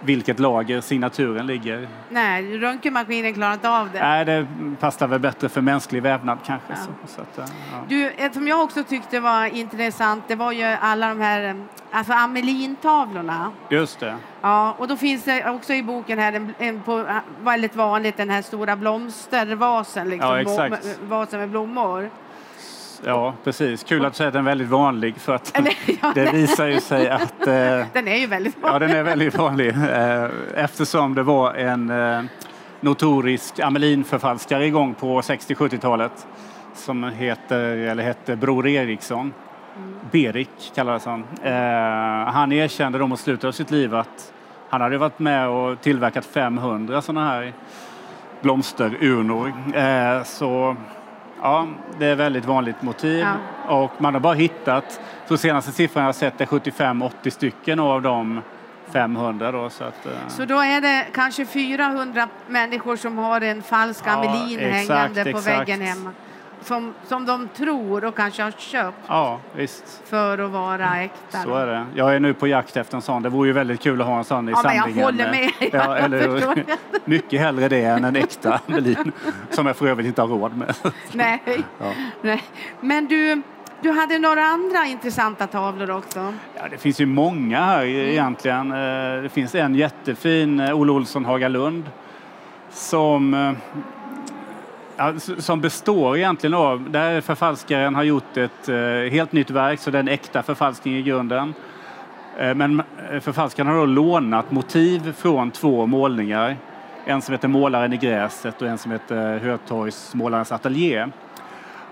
vilket 0.00 0.38
lager 0.38 0.80
signaturen 0.80 1.46
ligger. 1.46 1.88
Nej, 2.08 2.58
röntgenmaskinen 2.58 3.34
klarade 3.34 3.54
inte 3.54 3.70
av 3.70 3.88
det. 3.92 3.98
Nej, 4.00 4.24
det 4.24 4.46
passar 4.80 5.06
väl 5.08 5.20
bättre 5.20 5.48
för 5.48 5.60
mänsklig 5.60 6.02
vävnad 6.02 6.38
kanske. 6.46 6.76
Så, 6.76 6.90
så 7.06 7.20
att, 7.20 7.38
eh, 7.38 7.44
ja. 7.72 7.84
Du, 7.88 8.10
ett 8.10 8.34
som 8.34 8.48
jag 8.48 8.60
också 8.62 8.84
tyckte 8.84 9.20
var 9.20 9.46
intressant, 9.46 10.24
det 10.28 10.34
var 10.34 10.52
ju 10.52 10.64
alla 10.64 11.08
de 11.08 11.20
här 11.20 11.44
eh, 11.44 11.54
alltså 11.90 12.12
Amelintavlorna. 12.12 13.52
Just 13.68 14.00
det. 14.00 14.16
Ja, 14.40 14.74
och 14.78 14.88
då 14.88 14.96
finns 14.96 15.24
det 15.24 15.50
också 15.50 15.72
i 15.72 15.82
boken 15.82 16.18
här 16.18 16.32
en, 16.32 16.54
en 16.58 16.82
på, 16.82 17.04
väldigt 17.40 17.76
vanligt 17.76 18.16
den 18.16 18.30
här 18.30 18.42
stora 18.42 18.76
blomstervasen, 18.76 20.08
liksom, 20.08 20.30
Ja, 20.30 20.40
exakt. 20.40 20.98
vasen 21.08 21.40
med 21.40 21.48
blommor. 21.50 22.10
Ja, 23.04 23.34
precis. 23.44 23.84
Kul 23.84 24.04
att 24.04 24.12
du 24.12 24.16
säger 24.16 24.28
att 24.28 24.34
den 24.34 24.46
är 24.46 24.50
väldigt 24.50 24.68
vanlig 24.68 25.16
för 25.16 25.34
att 25.34 25.60
ja, 26.02 26.12
det 26.14 26.32
visar 26.32 26.66
ju 26.66 26.80
sig 26.80 27.08
att 27.08 27.46
eh, 27.46 27.86
Den 27.92 28.08
är 28.08 28.16
ju 28.16 28.26
väldigt 28.26 28.56
ja, 28.62 28.68
vanlig. 28.68 28.88
den 28.88 28.96
är 28.96 29.02
väldigt 29.02 29.34
vanlig 29.38 29.68
eh, 29.68 30.24
eftersom 30.54 31.14
det 31.14 31.22
var 31.22 31.54
en 31.54 31.90
eh, 31.90 32.22
notorisk 32.80 33.58
Amelin-förfalskare 33.58 34.66
igång 34.66 34.94
på 34.94 35.20
60-70-talet 35.20 36.26
som 36.74 37.04
heter, 37.04 37.76
eller 37.76 38.02
hette 38.02 38.36
Bror 38.36 38.68
Eriksson. 38.68 39.32
Berik 40.10 40.72
kallades 40.74 41.04
han. 41.04 41.24
Eh, 41.42 42.32
han 42.32 42.52
erkände 42.52 42.98
då 42.98 43.06
mot 43.06 43.20
slutet 43.20 43.44
av 43.44 43.52
sitt 43.52 43.70
liv 43.70 43.94
att 43.94 44.32
han 44.68 44.80
hade 44.80 44.98
varit 44.98 45.18
med 45.18 45.48
och 45.48 45.80
tillverkat 45.80 46.24
500 46.24 47.02
sådana 47.02 47.28
här 47.28 47.52
blomsterurnor. 48.40 49.52
Så 50.24 50.76
ja, 51.42 51.66
det 51.98 52.06
är 52.06 52.14
väldigt 52.14 52.44
vanligt 52.44 52.82
motiv. 52.82 53.26
Och 53.66 53.90
man 53.98 54.14
har 54.14 54.20
bara 54.20 54.34
hittat, 54.34 55.00
så 55.28 55.36
senaste 55.36 55.72
siffran 55.72 56.02
jag 56.02 56.08
har 56.08 56.12
sett 56.12 56.40
är 56.40 56.46
75-80 56.46 57.30
stycken 57.30 57.80
av 57.80 58.02
de 58.02 58.40
500 58.92 59.52
då. 59.52 59.70
Så 59.70 59.84
att, 59.84 60.06
eh, 60.06 60.12
Så 60.28 60.44
då 60.44 60.58
är 60.58 60.80
det 60.80 61.06
kanske 61.14 61.46
400 61.46 62.28
människor 62.48 62.96
som 62.96 63.18
har 63.18 63.40
en 63.40 63.62
falsk 63.62 64.04
Ja, 64.06 64.12
Amelin 64.12 64.58
exakt, 64.60 64.90
hängande 65.00 65.22
på 65.22 65.28
exakt. 65.38 65.46
väggen 65.46 65.80
hemma. 65.80 66.10
Som, 66.62 66.94
som 67.04 67.26
de 67.26 67.48
tror 67.48 68.04
och 68.04 68.16
kanske 68.16 68.42
har 68.42 68.50
köpt 68.50 68.96
ja, 69.06 69.38
visst. 69.56 70.02
för 70.04 70.38
att 70.38 70.50
vara 70.50 71.00
äkta. 71.00 71.38
Så 71.38 71.54
är 71.54 71.66
det. 71.66 71.86
Jag 71.94 72.14
är 72.14 72.20
nu 72.20 72.34
på 72.34 72.46
jakt 72.46 72.76
efter 72.76 72.96
en 72.96 73.02
sån. 73.02 73.22
Det 73.22 73.28
vore 73.28 73.48
ju 73.48 73.52
väldigt 73.52 73.80
kul 73.80 74.00
att 74.00 74.06
ha 74.06 74.18
en 74.18 74.24
sån 74.24 74.48
i 74.48 74.52
Ja, 74.52 74.60
men 74.64 74.74
jag 74.76 74.82
samlingen. 74.84 75.04
håller 75.04 75.30
med. 75.30 75.50
Ja, 75.60 75.68
Jag 75.72 75.98
eller. 76.04 76.64
Mycket 77.04 77.40
hellre 77.40 77.68
det 77.68 77.82
än 77.84 78.04
en 78.04 78.16
äkta 78.16 78.60
Amelin 78.68 79.12
som 79.50 79.66
jag 79.66 79.76
för 79.76 79.86
övrigt 79.86 80.06
inte 80.06 80.20
har 80.22 80.28
råd 80.28 80.56
med. 80.56 80.74
Nej. 81.12 81.42
Ja. 81.78 81.86
Nej. 82.22 82.42
Men 82.80 83.06
du, 83.06 83.42
du 83.82 83.90
hade 83.90 84.18
några 84.18 84.42
andra 84.44 84.86
intressanta 84.86 85.46
tavlor 85.46 85.90
också. 85.90 86.34
Ja, 86.54 86.62
det 86.70 86.78
finns 86.78 87.00
ju 87.00 87.06
många 87.06 87.60
här 87.64 87.82
Mm. 87.84 87.96
egentligen. 87.96 88.70
Eh, 88.72 89.22
Det 89.22 89.28
finns 89.32 89.54
en 89.54 89.74
jättefin, 89.74 90.60
eh, 90.60 90.74
Olle 90.80 90.92
Olsson 90.92 91.24
Hagalund, 91.24 91.84
som, 92.70 93.34
eh, 93.34 93.52
som 95.38 95.60
består 95.60 96.16
egentligen 96.16 96.54
av, 96.54 96.90
där 96.90 97.20
förfalskaren 97.20 97.94
har 97.94 98.02
gjort 98.02 98.36
ett 98.36 98.68
eh, 98.68 98.76
helt 99.12 99.32
nytt 99.32 99.50
verk, 99.50 99.80
så 99.80 99.90
det 99.90 99.98
är 99.98 100.00
en 100.00 100.08
äkta 100.08 100.42
förfalskning 100.42 100.96
i 100.96 101.02
grunden. 101.02 101.54
Eh, 102.38 102.54
men 102.54 102.82
eh, 103.10 103.20
förfalskaren 103.20 103.68
har 103.68 103.76
då 103.76 103.86
lånat 103.86 104.50
motiv 104.50 105.12
från 105.12 105.50
två 105.50 105.86
målningar. 105.86 106.56
En 107.04 107.22
som 107.22 107.32
heter 107.32 107.48
Målaren 107.48 107.92
i 107.92 107.96
gräset 107.96 108.62
och 108.62 108.68
en 108.68 108.78
som 108.78 108.92
heter 108.92 109.38
Hötorgs 109.38 110.14
Målarens 110.14 110.52
ateljé. 110.52 111.06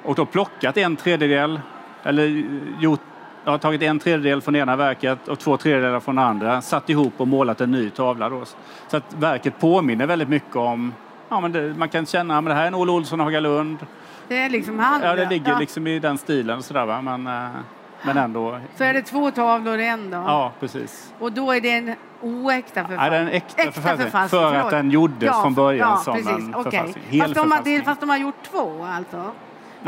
Och 0.03 0.14
då 0.14 0.27
plockat 0.27 0.77
en 0.77 0.97
tredjedel, 0.97 1.61
eller 2.03 2.44
gjort, 2.81 3.01
ja, 3.44 3.59
tagit 3.59 3.83
en 3.83 3.99
tredjedel 3.99 4.40
från 4.40 4.57
ena 4.57 4.77
verket 4.77 5.29
och 5.29 5.38
två 5.38 5.57
tredjedelar 5.57 6.01
från 6.01 6.18
andra, 6.18 6.62
satt 6.62 6.90
ihop 6.90 7.12
och 7.16 7.29
målat 7.29 7.61
en 7.61 7.71
ny 7.71 7.90
tavla. 7.90 8.29
Då. 8.29 8.44
Så 8.88 8.97
att 8.97 9.14
verket 9.18 9.61
påminner 9.61 10.07
väldigt 10.07 10.29
mycket 10.29 10.57
om, 10.57 10.92
ja, 11.29 11.41
men 11.41 11.53
det, 11.53 11.75
man 11.79 11.88
kan 11.88 12.07
känna 12.07 12.38
att 12.38 12.45
det 12.45 12.55
här 12.55 12.62
är 12.62 12.67
en 12.67 12.75
Olle 12.75 12.93
Olsson 12.93 13.21
Hagalund. 13.21 13.87
Det 14.29 14.38
är 14.38 14.51
liksom 14.51 14.79
han. 14.79 15.03
Ja, 15.03 15.14
det 15.14 15.27
ligger 15.29 15.53
Ja. 15.53 15.59
liksom 15.59 15.87
i 15.87 15.99
den 15.99 16.19
stilen 16.19 16.62
sådär 16.62 16.87
va, 16.87 17.03
men, 17.03 17.27
eh, 17.27 17.49
men 18.03 18.17
ändå. 18.17 18.59
Så 18.77 18.85
är 18.85 18.93
det 18.95 19.03
två 19.03 19.31
tavlor 19.31 19.79
i 19.79 19.87
en 19.87 20.11
då? 20.11 20.17
Ja, 20.17 20.53
precis. 20.61 21.12
Och 21.19 21.33
då 21.33 21.53
är 21.53 21.61
det 21.61 21.71
en 21.71 21.95
oäkta 22.23 22.85
förfalskning? 22.85 23.12
Ja, 23.12 23.14
en 23.19 23.29
äkta, 23.29 23.62
förfalskning. 23.73 23.97
förfalskning, 24.11 24.41
För 24.41 24.49
förlåt. 24.51 24.64
att 24.64 24.71
den 24.71 24.91
gjordes 24.91 25.41
från 25.43 25.55
början 25.55 25.88
ja, 25.91 25.97
som 25.97 26.14
precis. 26.14 26.31
en 26.31 26.55
okej. 26.55 26.71
förfalskning. 26.73 27.05
Hel 27.09 27.21
Fast, 27.23 27.35
de 27.35 27.51
har, 27.53 27.61
det- 27.64 27.83
fast 27.85 28.01
de 28.01 28.09
har 28.11 28.17
gjort 28.17 28.43
två 28.51 28.85
alltså? 28.97 29.17
Nej. 29.17 29.33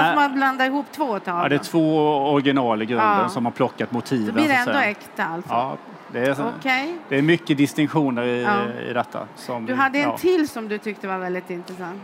Fast 0.06 0.14
man 0.16 0.34
blandar 0.34 0.66
ihop 0.66 0.86
två 0.92 1.18
tavlor? 1.18 1.42
Ja, 1.42 1.48
det 1.48 1.54
är 1.54 1.58
två 1.58 1.96
original 2.32 2.82
i 2.82 2.86
grunden 2.86 3.18
Ja. 3.22 3.28
som 3.28 3.44
har 3.44 3.52
plockat 3.52 3.92
motiven. 3.92 4.26
Då 4.26 4.32
blir 4.32 4.48
det 4.48 4.54
så 4.54 4.60
ändå 4.60 4.72
säga. 4.72 4.90
äkta 4.90 5.24
alltså? 5.24 5.50
Ja, 5.52 5.76
det 6.12 6.20
är, 6.20 6.36
Okej. 6.58 6.94
det 7.08 7.18
är 7.18 7.22
mycket 7.22 7.56
distinktioner 7.56 8.24
i, 8.24 8.42
Ja. 8.42 8.72
i 8.90 8.92
detta. 8.92 9.26
Som, 9.36 9.66
Du 9.66 9.74
hade 9.74 9.98
en 9.98 10.08
ja. 10.08 10.18
till 10.18 10.48
som 10.48 10.68
du 10.68 10.78
tyckte 10.78 11.08
var 11.08 11.18
väldigt 11.18 11.50
intressant. 11.50 12.00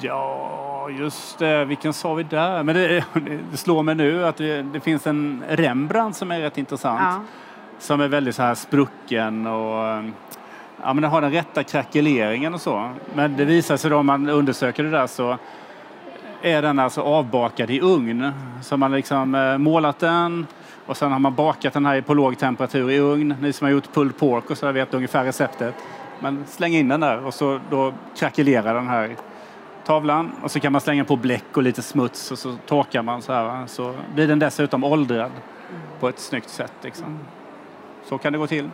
Ja, 0.00 0.88
just 0.90 1.38
det. 1.38 1.64
Vilken 1.64 1.92
sa 1.92 2.14
vi 2.14 2.22
där? 2.22 2.62
Men 2.62 2.74
det, 2.74 3.04
det 3.50 3.56
slår 3.56 3.82
mig 3.82 3.94
nu 3.94 4.26
att 4.26 4.36
det, 4.36 4.62
det 4.62 4.80
finns 4.80 5.06
en 5.06 5.44
Rembrandt 5.48 6.16
som 6.16 6.30
är 6.30 6.40
rätt 6.40 6.58
intressant. 6.58 7.00
Ja. 7.02 7.20
Som 7.78 8.00
är 8.00 8.08
väldigt 8.08 8.34
så 8.34 8.42
här 8.42 8.54
sprucken 8.54 9.46
och 9.46 10.04
ja, 10.82 10.92
men 10.92 11.00
den 11.00 11.10
har 11.10 11.20
den 11.20 11.32
rätta 11.32 11.62
krackeleringen 11.62 12.54
och 12.54 12.60
så. 12.60 12.90
Men 13.14 13.36
det 13.36 13.44
visar 13.44 13.76
sig 13.76 13.90
då 13.90 13.96
om 13.96 14.06
man 14.06 14.28
undersöker 14.28 14.82
det 14.82 14.90
där 14.90 15.06
så 15.06 15.38
är 16.46 16.62
den 16.62 16.78
alltså 16.78 17.00
avbakad 17.00 17.70
i 17.70 17.80
ugn. 17.80 18.32
Så 18.62 18.76
man 18.76 18.92
liksom 18.92 19.34
eh, 19.34 19.58
målat 19.58 19.98
den 19.98 20.46
och 20.86 20.96
sen 20.96 21.12
har 21.12 21.18
man 21.18 21.34
bakat 21.34 21.72
den 21.72 21.86
här 21.86 22.00
på 22.00 22.14
låg 22.14 22.38
temperatur 22.38 22.90
i 22.90 22.98
ugn. 22.98 23.34
Ni 23.40 23.52
som 23.52 23.64
har 23.64 23.72
gjort 23.72 23.92
pulled 23.94 24.16
pork 24.18 24.50
och 24.50 24.58
så 24.58 24.72
vet 24.72 24.94
ungefär 24.94 25.24
receptet. 25.24 25.74
Man 26.20 26.44
slänger 26.48 26.78
in 26.80 26.88
den 26.88 27.00
där 27.00 27.26
och 27.26 27.34
så 27.34 27.60
då 27.70 27.92
krackelerar 28.16 28.74
den 28.74 28.88
här 28.88 29.16
tavlan 29.84 30.32
och 30.42 30.50
så 30.50 30.60
kan 30.60 30.72
man 30.72 30.80
slänga 30.80 31.04
på 31.04 31.16
bläck 31.16 31.56
och 31.56 31.62
lite 31.62 31.82
smuts 31.82 32.30
och 32.30 32.38
så 32.38 32.56
torkar 32.66 33.02
man 33.02 33.22
så 33.22 33.32
här. 33.32 33.66
Så 33.66 33.94
blir 34.14 34.28
den 34.28 34.38
dessutom 34.38 34.84
åldrad 34.84 35.30
på 36.00 36.08
ett 36.08 36.18
snyggt 36.18 36.48
sätt. 36.48 36.72
Liksom. 36.82 37.18
Så 38.04 38.18
kan 38.18 38.32
det 38.32 38.38
gå 38.38 38.46
till. 38.46 38.70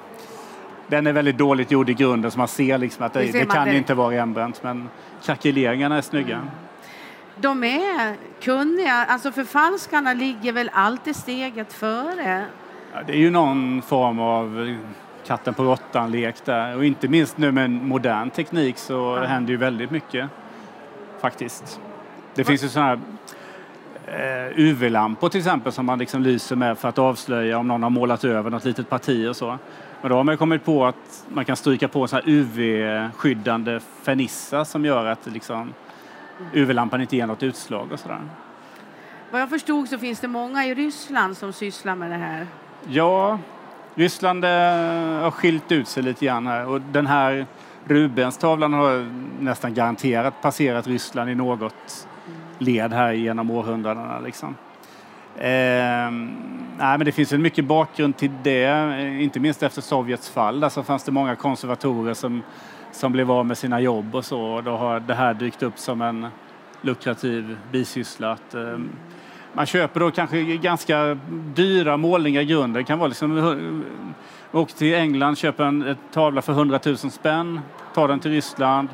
Den 0.87 1.07
är 1.07 1.13
väldigt 1.13 1.39
dåligt 1.39 1.71
gjord 1.71 1.91
i 1.91 1.95
grunden 1.95 2.31
så 2.31 2.39
man 2.39 2.49
ser 2.49 2.79
liksom 2.79 3.07
att 3.07 3.13
det, 3.13 3.21
Det 3.21 3.33
det 3.33 3.47
kan 3.47 3.65
direkt. 3.65 3.79
inte 3.79 3.95
vara 3.95 4.15
Rembrandt 4.17 4.63
men 4.63 4.89
krackeleringarna 5.23 5.97
är 5.97 6.03
snygga. 6.03 6.41
De 7.43 7.65
är 7.65 8.17
kunniga. 8.43 8.93
Alltså 8.93 9.33
förfalskarna 9.33 10.13
ligger 10.13 10.53
väl 10.53 10.71
alltid 10.75 11.17
steget 11.17 11.73
före. 11.73 12.45
Ja, 12.95 13.01
det 13.07 13.13
är 13.13 13.17
ju 13.17 13.31
någon 13.31 13.83
form 13.83 14.21
av 14.21 14.77
katten 15.27 15.55
på 15.55 15.63
råttan-lek 15.65 16.45
där. 16.45 16.77
Och 16.77 16.85
inte 16.85 17.09
minst 17.09 17.39
nu 17.39 17.53
med 17.53 17.71
modern 17.71 18.31
teknik 18.31 18.79
så 18.79 18.93
Ja. 19.21 19.25
händer 19.27 19.51
ju 19.51 19.57
väldigt 19.57 19.91
mycket 19.91 20.29
faktiskt. 21.21 21.81
Det 22.35 22.45
finns 22.45 22.65
ju 22.65 22.69
sådana 22.69 22.89
här 22.89 22.99
eh, 24.49 24.59
UV-lampor 24.59 25.29
till 25.29 25.39
exempel 25.41 25.73
som 25.73 25.87
man 25.87 25.99
liksom 25.99 26.23
lyser 26.23 26.57
med 26.57 26.79
för 26.79 26.89
att 26.89 26.99
avslöja 26.99 27.59
om 27.59 27.69
någon 27.69 27.83
har 27.83 27.91
målat 27.91 28.25
över 28.25 28.51
något 28.51 28.65
litet 28.65 28.89
parti 28.89 29.29
och 29.29 29.37
så. 29.37 29.59
Men 30.01 30.11
då 30.11 30.17
har 30.17 30.25
man 30.25 30.37
kommit 30.37 30.65
på 30.65 30.87
att 30.87 31.25
man 31.29 31.45
kan 31.45 31.57
stryka 31.57 31.89
på 31.89 32.07
så 32.07 32.17
här 32.17 32.23
UV-skyddande 32.27 33.81
fernissa 34.03 34.65
som 34.65 34.85
gör 34.85 35.05
att 35.07 35.27
liksom 35.27 35.75
UV-lampan 36.53 37.01
inte 37.01 37.17
ger 37.17 37.27
något 37.27 37.43
utslag 37.43 37.93
och 37.93 38.01
sådär. 38.01 38.21
Vad 39.31 39.41
jag 39.41 39.51
förstod 39.51 39.89
så 39.89 39.99
finns 39.99 40.21
det 40.21 40.29
många 40.29 40.67
i 40.67 40.75
Ryssland 40.75 41.37
som 41.37 41.53
sysslar 41.53 41.95
med 41.95 42.11
det 42.11 42.17
här. 42.17 42.47
Ja, 42.89 43.39
Ryssland 43.95 44.45
eh, 44.45 44.51
har 45.23 45.31
skilt 45.31 45.73
ut 45.73 45.89
sig 45.89 46.03
lite 46.03 46.25
grann 46.25 46.47
här 46.47 46.67
och 46.67 46.81
den 46.81 47.07
här 47.07 47.47
Rubens-tavlan 47.85 48.73
har 48.73 49.07
nästan 49.41 49.75
garanterat 49.75 50.43
passerat 50.43 50.87
Ryssland 50.87 51.31
i 51.31 51.35
något 51.35 52.09
led 52.59 52.93
här 52.93 53.13
genom 53.13 53.51
århundradena. 53.51 54.19
Liksom. 54.19 54.57
Ehm, 55.39 56.31
nej, 56.79 56.99
men 56.99 57.05
det 57.05 57.13
finns 57.13 57.33
en 57.33 57.43
mycket 57.43 57.65
bakgrund 57.65 58.17
till 58.17 58.31
det, 58.43 58.65
eh, 58.65 59.23
inte 59.23 59.41
minst 59.41 59.63
efter 59.63 59.83
Sovjets 59.83 60.31
fall. 60.31 60.61
Där 60.61 60.69
så 60.69 60.83
fanns 60.83 61.05
det 61.05 61.13
många 61.13 61.37
konservatorer 61.37 62.15
som, 62.15 62.43
som 62.93 63.13
blev 63.13 63.31
av 63.31 63.47
med 63.47 63.59
sina 63.59 63.81
jobb 63.81 64.15
och 64.15 64.25
så. 64.25 64.41
Och 64.41 64.65
då 64.65 64.77
har 64.77 65.01
det 65.01 65.15
här 65.15 65.35
dykt 65.35 65.63
upp 65.63 65.79
som 65.79 66.03
en 66.03 66.27
lukrativ 66.81 67.57
bisyssla. 67.73 68.33
Att, 68.33 68.55
ehm, 68.55 68.91
man 69.53 69.67
köper 69.67 70.01
då 70.01 70.11
kanske 70.11 70.43
ganska 70.43 71.19
dyra 71.55 71.97
målningar 71.97 72.41
i 72.41 72.45
grunden. 72.45 72.73
Det 72.73 72.85
kan 72.85 72.99
vara 72.99 73.09
liksom, 73.09 73.39
eh, 73.39 74.59
åker 74.61 74.75
till 74.75 74.95
England, 74.95 75.39
köper 75.39 75.65
en 75.65 75.83
ett 75.83 75.99
tavla 76.13 76.43
för 76.43 76.53
100 76.53 76.81
000 76.87 76.97
spänn, 76.97 77.61
tar 77.95 78.09
den 78.09 78.21
till 78.21 78.31
Ryssland, 78.31 78.89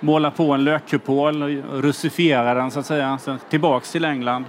målar 0.00 0.30
på 0.30 0.52
en 0.52 0.64
lökkupol 0.64 1.42
russifierar 1.72 2.54
den 2.54 2.70
så 2.70 2.80
att 2.80 2.86
säga. 2.86 3.18
Sen 3.18 3.38
tillbaks 3.50 3.92
till 3.92 4.04
England 4.04 4.44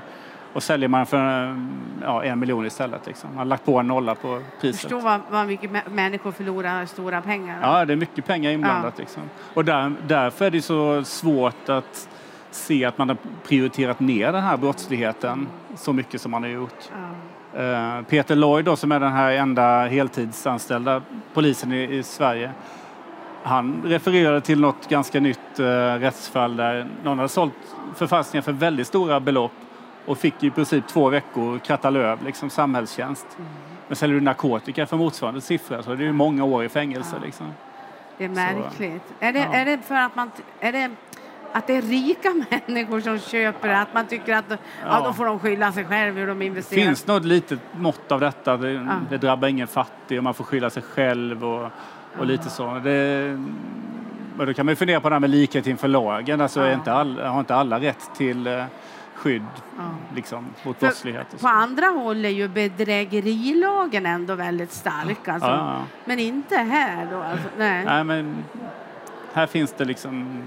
och 0.55 0.63
säljer 0.63 0.89
man 0.89 1.05
för 1.05 1.55
ja, 2.01 2.23
en 2.23 2.39
miljon 2.39 2.65
istället. 2.65 3.07
Liksom. 3.07 3.29
Man 3.29 3.37
har 3.37 3.45
lagt 3.45 3.65
på 3.65 3.79
en 3.79 3.87
nolla 3.87 4.15
på 4.15 4.41
priset. 4.61 4.81
Förstå 4.81 4.99
vad, 4.99 5.21
vad 5.29 5.47
mycket 5.47 5.71
mä- 5.71 5.89
människor 5.89 6.31
förlorar 6.31 6.85
stora 6.85 7.21
pengar. 7.21 7.57
Ja, 7.61 7.85
det 7.85 7.93
är 7.93 7.97
mycket 7.97 8.25
pengar 8.25 8.51
inblandat. 8.51 8.97
Liksom. 8.97 9.23
Och 9.53 9.65
där, 9.65 9.93
därför 10.07 10.45
är 10.45 10.51
det 10.51 10.61
så 10.61 11.03
svårt 11.03 11.69
att 11.69 12.09
se 12.51 12.85
att 12.85 12.97
man 12.97 13.09
har 13.09 13.17
prioriterat 13.47 13.99
ner 13.99 14.31
den 14.31 14.43
här 14.43 14.57
brottsligheten 14.57 15.47
så 15.75 15.93
mycket 15.93 16.21
som 16.21 16.31
man 16.31 16.43
har 16.43 16.49
gjort. 16.49 16.91
Ja. 17.53 17.61
Eh, 17.61 18.01
Peter 18.01 18.35
Lloyd 18.35 18.65
då, 18.65 18.75
som 18.75 18.91
är 18.91 18.99
den 18.99 19.11
här 19.11 19.31
enda 19.31 19.85
heltidsanställda 19.85 21.01
polisen 21.33 21.73
i, 21.73 21.95
i 21.95 22.03
Sverige. 22.03 22.51
Han 23.43 23.81
refererade 23.85 24.41
till 24.41 24.61
något 24.61 24.89
ganska 24.89 25.19
nytt 25.19 25.59
eh, 25.59 25.65
rättsfall 25.99 26.55
där 26.55 26.87
någon 27.03 27.17
hade 27.17 27.29
sålt 27.29 27.53
förfalskningar 27.95 28.41
för 28.41 28.51
väldigt 28.51 28.87
stora 28.87 29.19
belopp 29.19 29.51
och 30.05 30.17
fick 30.17 30.43
i 30.43 30.49
princip 30.49 30.87
två 30.87 31.09
veckor 31.09 31.59
kratta 31.59 31.89
löv, 31.89 32.23
liksom 32.25 32.49
samhällstjänst. 32.49 33.27
Men 33.87 33.95
säljer 33.95 34.15
du 34.19 34.21
narkotika 34.21 34.85
för 34.85 34.97
motsvarande 34.97 35.41
siffra 35.41 35.83
så 35.83 35.91
är 35.91 35.95
det 35.95 36.03
ju 36.03 36.11
många 36.11 36.43
år 36.43 36.63
i 36.63 36.69
fängelse. 36.69 37.15
Ja. 37.19 37.25
Liksom. 37.25 37.53
Det 38.17 38.25
är 38.25 38.29
märkligt. 38.29 39.03
Är, 39.19 39.33
det, 39.33 39.39
ja. 39.39 39.53
är 39.53 39.65
det 39.65 39.77
för 39.77 39.95
att 39.95 40.15
man... 40.15 40.31
Är 40.59 40.71
det, 40.71 40.91
att 41.51 41.67
det 41.67 41.75
är 41.75 41.81
rika 41.81 42.33
människor 42.67 42.99
som 42.99 43.19
köper 43.19 43.67
det? 43.67 43.79
Att 43.79 43.93
man 43.93 44.07
tycker 44.07 44.35
att 44.35 44.45
ja. 44.49 44.57
Ja. 44.85 45.01
då 45.05 45.13
får 45.13 45.25
de 45.25 45.39
skylla 45.39 45.71
sig 45.71 45.85
själv 45.85 46.15
hur 46.17 46.27
de 46.27 46.41
investerar? 46.41 46.83
finns 46.83 47.07
något 47.07 47.25
litet 47.25 47.59
mått 47.77 48.11
av 48.11 48.19
detta. 48.19 48.57
Det, 48.57 48.71
Ja. 48.71 48.81
det 49.09 49.17
drabbar 49.17 49.47
ingen 49.47 49.67
fattig 49.67 50.17
och 50.17 50.23
man 50.23 50.33
får 50.33 50.43
skylla 50.43 50.69
sig 50.69 50.83
själv 50.83 51.45
och, 51.45 51.69
och 52.19 52.25
lite 52.25 52.49
så. 52.49 52.81
Det, 52.83 53.37
men 54.37 54.47
då 54.47 54.53
kan 54.53 54.65
man 54.65 54.71
ju 54.71 54.75
fundera 54.75 54.99
på 54.99 55.09
det 55.09 55.15
här 55.15 55.19
med 55.19 55.29
likhet 55.29 55.67
inför 55.67 55.87
lagen. 55.87 56.41
Alltså 56.41 56.65
Ja. 56.67 56.73
inte 56.73 56.93
all, 56.93 57.19
har 57.19 57.39
inte 57.39 57.55
alla 57.55 57.79
rätt 57.79 58.09
till 58.17 58.47
eh, 58.47 58.63
skydd 59.15 59.41
Ja. 59.77 59.83
liksom, 60.15 60.45
mot 60.63 60.79
För 60.79 60.85
brottslighet? 60.85 61.41
På 61.41 61.47
andra 61.47 61.85
håll 61.85 62.25
är 62.25 62.29
ju 62.29 62.47
bedrägerilagen 62.47 64.05
ändå 64.05 64.35
väldigt 64.35 64.71
stark. 64.71 65.27
Alltså. 65.27 65.49
Ja. 65.49 65.83
Men 66.05 66.19
inte 66.19 66.55
här 66.57 67.07
då. 67.11 67.17
Alltså. 67.17 67.47
Nej. 67.57 67.85
Nej, 67.85 68.03
men 68.03 68.35
här 69.33 69.47
finns 69.47 69.73
det 69.77 69.85
liksom... 69.85 70.43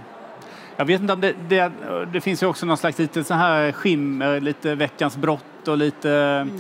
Jag 0.76 0.84
vet 0.84 1.00
inte 1.00 1.12
om 1.12 1.20
det... 1.20 1.34
Det, 1.48 1.72
det 2.12 2.20
finns 2.20 2.42
ju 2.42 2.46
också 2.46 2.66
någon 2.66 2.76
slags 2.76 2.98
lite 2.98 3.24
så 3.24 3.34
här 3.34 3.72
skimmer, 3.72 4.40
lite 4.40 4.74
veckans 4.74 5.16
brott 5.16 5.68
och 5.68 5.78
lite... 5.78 6.10
Mm. 6.10 6.58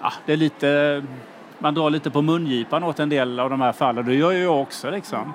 Ja, 0.00 0.12
det 0.26 0.32
är 0.32 0.36
lite... 0.36 1.02
Man 1.58 1.74
drar 1.74 1.90
lite 1.90 2.10
på 2.10 2.22
mungipan 2.22 2.84
åt 2.84 2.98
en 2.98 3.08
del 3.08 3.40
av 3.40 3.50
de 3.50 3.60
här 3.60 3.72
fallen. 3.72 4.06
Det 4.06 4.14
gör 4.14 4.30
ju 4.30 4.42
jag 4.42 4.60
också 4.60 4.90
liksom. 4.90 5.32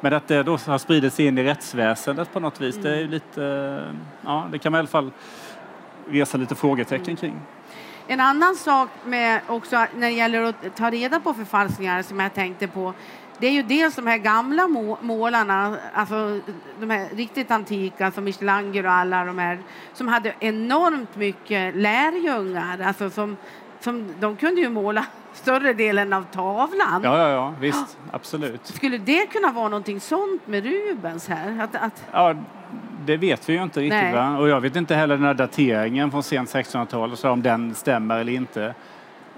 Men 0.00 0.12
att 0.12 0.28
det 0.28 0.42
då 0.42 0.56
har 0.66 0.78
spridit 0.78 1.12
sig 1.12 1.26
in 1.26 1.38
i 1.38 1.44
rättsväsendet 1.44 2.32
på 2.32 2.40
något 2.40 2.60
vis, 2.60 2.76
det 2.76 2.90
är 2.90 2.96
ju 2.96 3.08
lite... 3.08 3.84
Ja, 4.24 4.48
det 4.52 4.58
kan 4.58 4.72
man 4.72 4.78
i 4.78 4.80
alla 4.80 4.88
fall 4.88 5.10
resa 6.08 6.38
lite 6.38 6.54
frågetecken 6.54 7.16
kring. 7.16 7.40
En 8.06 8.20
annan 8.20 8.56
sak 8.56 8.88
med 9.04 9.40
också 9.46 9.76
när 9.76 10.06
det 10.06 10.10
gäller 10.10 10.42
att 10.42 10.76
ta 10.76 10.90
reda 10.90 11.20
på 11.20 11.34
förfalskningar 11.34 12.02
som 12.02 12.20
jag 12.20 12.34
tänkte 12.34 12.68
på. 12.68 12.94
Det 13.38 13.46
är 13.46 13.50
ju 13.50 13.62
dels 13.62 13.94
de 13.94 14.06
här 14.06 14.18
gamla 14.18 14.68
må- 14.68 14.98
målarna, 15.00 15.76
alltså 15.94 16.40
de 16.80 16.90
här 16.90 17.08
riktigt 17.12 17.50
antika 17.50 18.10
som 18.10 18.24
Michelangelo 18.24 18.88
och 18.88 18.94
alla 18.94 19.24
de 19.24 19.38
här 19.38 19.58
som 19.92 20.08
hade 20.08 20.34
enormt 20.40 21.16
mycket 21.16 21.76
lärjungar. 21.76 22.80
Alltså 22.80 23.10
som, 23.10 23.36
som, 23.80 24.08
de 24.20 24.36
kunde 24.36 24.60
ju 24.60 24.68
måla 24.70 25.06
större 25.32 25.72
delen 25.72 26.12
av 26.12 26.22
tavlan. 26.22 27.00
Ja, 27.02 27.18
ja, 27.18 27.28
ja, 27.28 27.54
visst. 27.60 27.98
Absolut. 28.12 28.66
Skulle 28.66 28.98
det 28.98 29.26
kunna 29.26 29.52
vara 29.52 29.68
någonting 29.68 30.00
sånt 30.00 30.46
med 30.46 30.64
Rubens 30.64 31.28
här? 31.28 31.60
Att, 31.62 31.74
att, 31.76 32.04
Ja, 32.12 32.34
det 33.06 33.16
vet 33.16 33.48
vi 33.48 33.52
ju 33.52 33.62
inte 33.62 33.80
riktigt. 33.80 34.00
Nej. 34.02 34.12
Va? 34.14 34.38
Och 34.38 34.48
jag 34.48 34.60
vet 34.60 34.76
inte 34.76 34.94
heller 34.94 35.16
den 35.16 35.24
här 35.26 35.34
dateringen 35.34 36.10
från 36.10 36.22
sent 36.22 36.54
1600-tal, 36.54 37.16
så 37.16 37.30
om 37.30 37.42
den 37.42 37.74
stämmer 37.74 38.18
eller 38.18 38.32
inte. 38.32 38.74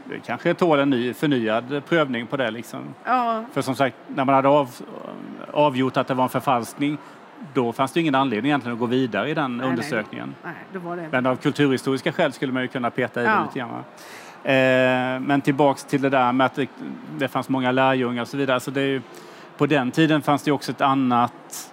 Det 0.05 0.19
kanske 0.27 0.55
tål 0.55 0.79
en 0.79 0.91
ny, 0.91 1.15
förnyad 1.15 1.83
prövning 1.89 2.27
på 2.27 2.37
det. 2.37 2.51
Liksom. 2.51 2.81
ja, 3.05 3.45
För 3.53 3.63
som 3.63 3.75
sagt, 3.75 3.97
när 4.07 4.25
man 4.25 4.35
hade 4.35 4.49
av, 4.49 4.71
avgjort 5.53 5.97
att 5.97 6.07
det 6.09 6.15
var 6.15 6.25
en 6.25 6.31
förfalskning, 6.31 6.99
då 7.55 7.73
fanns 7.73 7.93
det 7.93 8.01
ingen 8.01 8.15
anledning 8.15 8.51
egentligen 8.51 8.73
att 8.75 8.81
gå 8.81 8.87
vidare 8.87 9.31
i 9.31 9.35
den 9.35 9.57
nej. 9.57 9.69
undersökningen. 9.69 10.35
nej, 10.45 10.53
då 10.73 10.79
var 10.79 10.97
det. 10.97 11.09
Men 11.13 11.27
av 11.27 11.37
kulturhistoriska 11.37 12.13
skäl 12.13 12.33
skulle 12.33 12.53
man 12.53 12.63
ju 12.63 12.69
kunna 12.69 12.91
peta 12.91 13.21
i 13.21 13.25
det 13.25 13.31
Ja. 13.31 13.43
lite 13.45 13.59
grann. 13.59 13.85
Eh, 14.45 15.21
men 15.21 15.41
tillbaks 15.41 15.85
till 15.85 16.03
det 16.03 16.11
där 16.11 16.33
med 16.33 16.45
att 16.45 16.55
det, 16.55 16.69
det 17.19 17.29
fanns 17.29 17.49
många 17.49 17.71
lärjungar 17.73 18.23
och 18.23 18.29
så 18.29 18.37
vidare. 18.37 18.61
Så 18.61 18.71
det 18.71 18.83
ju, 18.83 19.03
på 19.57 19.67
den 19.67 19.91
tiden 19.91 20.23
fanns 20.23 20.43
det 20.43 20.53
också 20.53 20.73
ett 20.73 20.81
annat, 20.81 21.73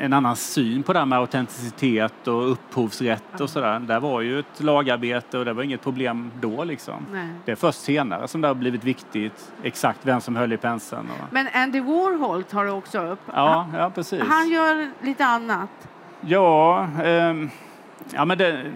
en 0.00 0.12
annan 0.12 0.36
syn 0.36 0.82
på 0.82 0.92
det 0.92 0.98
här 0.98 1.06
med 1.06 1.18
autenticitet 1.18 2.28
och 2.28 2.50
upphovsrätt 2.52 3.40
och 3.40 3.50
sådär. 3.50 3.78
Det 3.80 3.98
var 3.98 4.20
ju 4.20 4.38
ett 4.38 4.60
lagarbete 4.60 5.38
och 5.38 5.44
det 5.44 5.52
var 5.52 5.62
inget 5.62 5.82
problem 5.82 6.30
då 6.40 6.64
liksom. 6.64 7.06
Nej. 7.12 7.28
Det 7.44 7.52
är 7.52 7.56
först 7.56 7.80
senare 7.80 8.28
som 8.28 8.40
det 8.40 8.48
har 8.48 8.54
blivit 8.54 8.84
viktigt 8.84 9.52
exakt 9.62 9.98
vem 10.02 10.20
som 10.20 10.36
höll 10.36 10.52
i 10.52 10.56
penseln. 10.56 11.08
Och, 11.10 11.32
Men 11.32 11.48
Andy 11.54 11.80
Warhol 11.80 12.42
tar 12.44 12.64
du 12.64 12.70
också 12.70 12.98
upp. 12.98 13.20
ja, 13.34 13.66
ja, 13.74 13.90
precis. 13.90 14.22
Han 14.28 14.48
gör 14.50 14.90
lite 15.02 15.24
annat. 15.24 15.70
Ja, 16.20 16.88
ehm, 17.04 17.50
ja 18.10 18.24
men 18.24 18.38
det, 18.38 18.72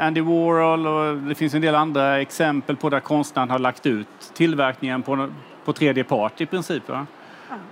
Andy 0.00 0.20
Warhol 0.20 0.86
och 0.86 1.16
det 1.16 1.34
finns 1.34 1.54
en 1.54 1.62
del 1.62 1.74
andra 1.74 2.20
exempel 2.20 2.76
på 2.76 2.90
där 2.90 3.00
konstnären 3.00 3.50
har 3.50 3.58
lagt 3.58 3.86
ut 3.86 4.32
tillverkningen 4.34 5.02
på, 5.02 5.28
på 5.64 5.72
tredje 5.72 6.04
part 6.04 6.40
i 6.40 6.46
princip. 6.46 6.88
Va? 6.88 7.06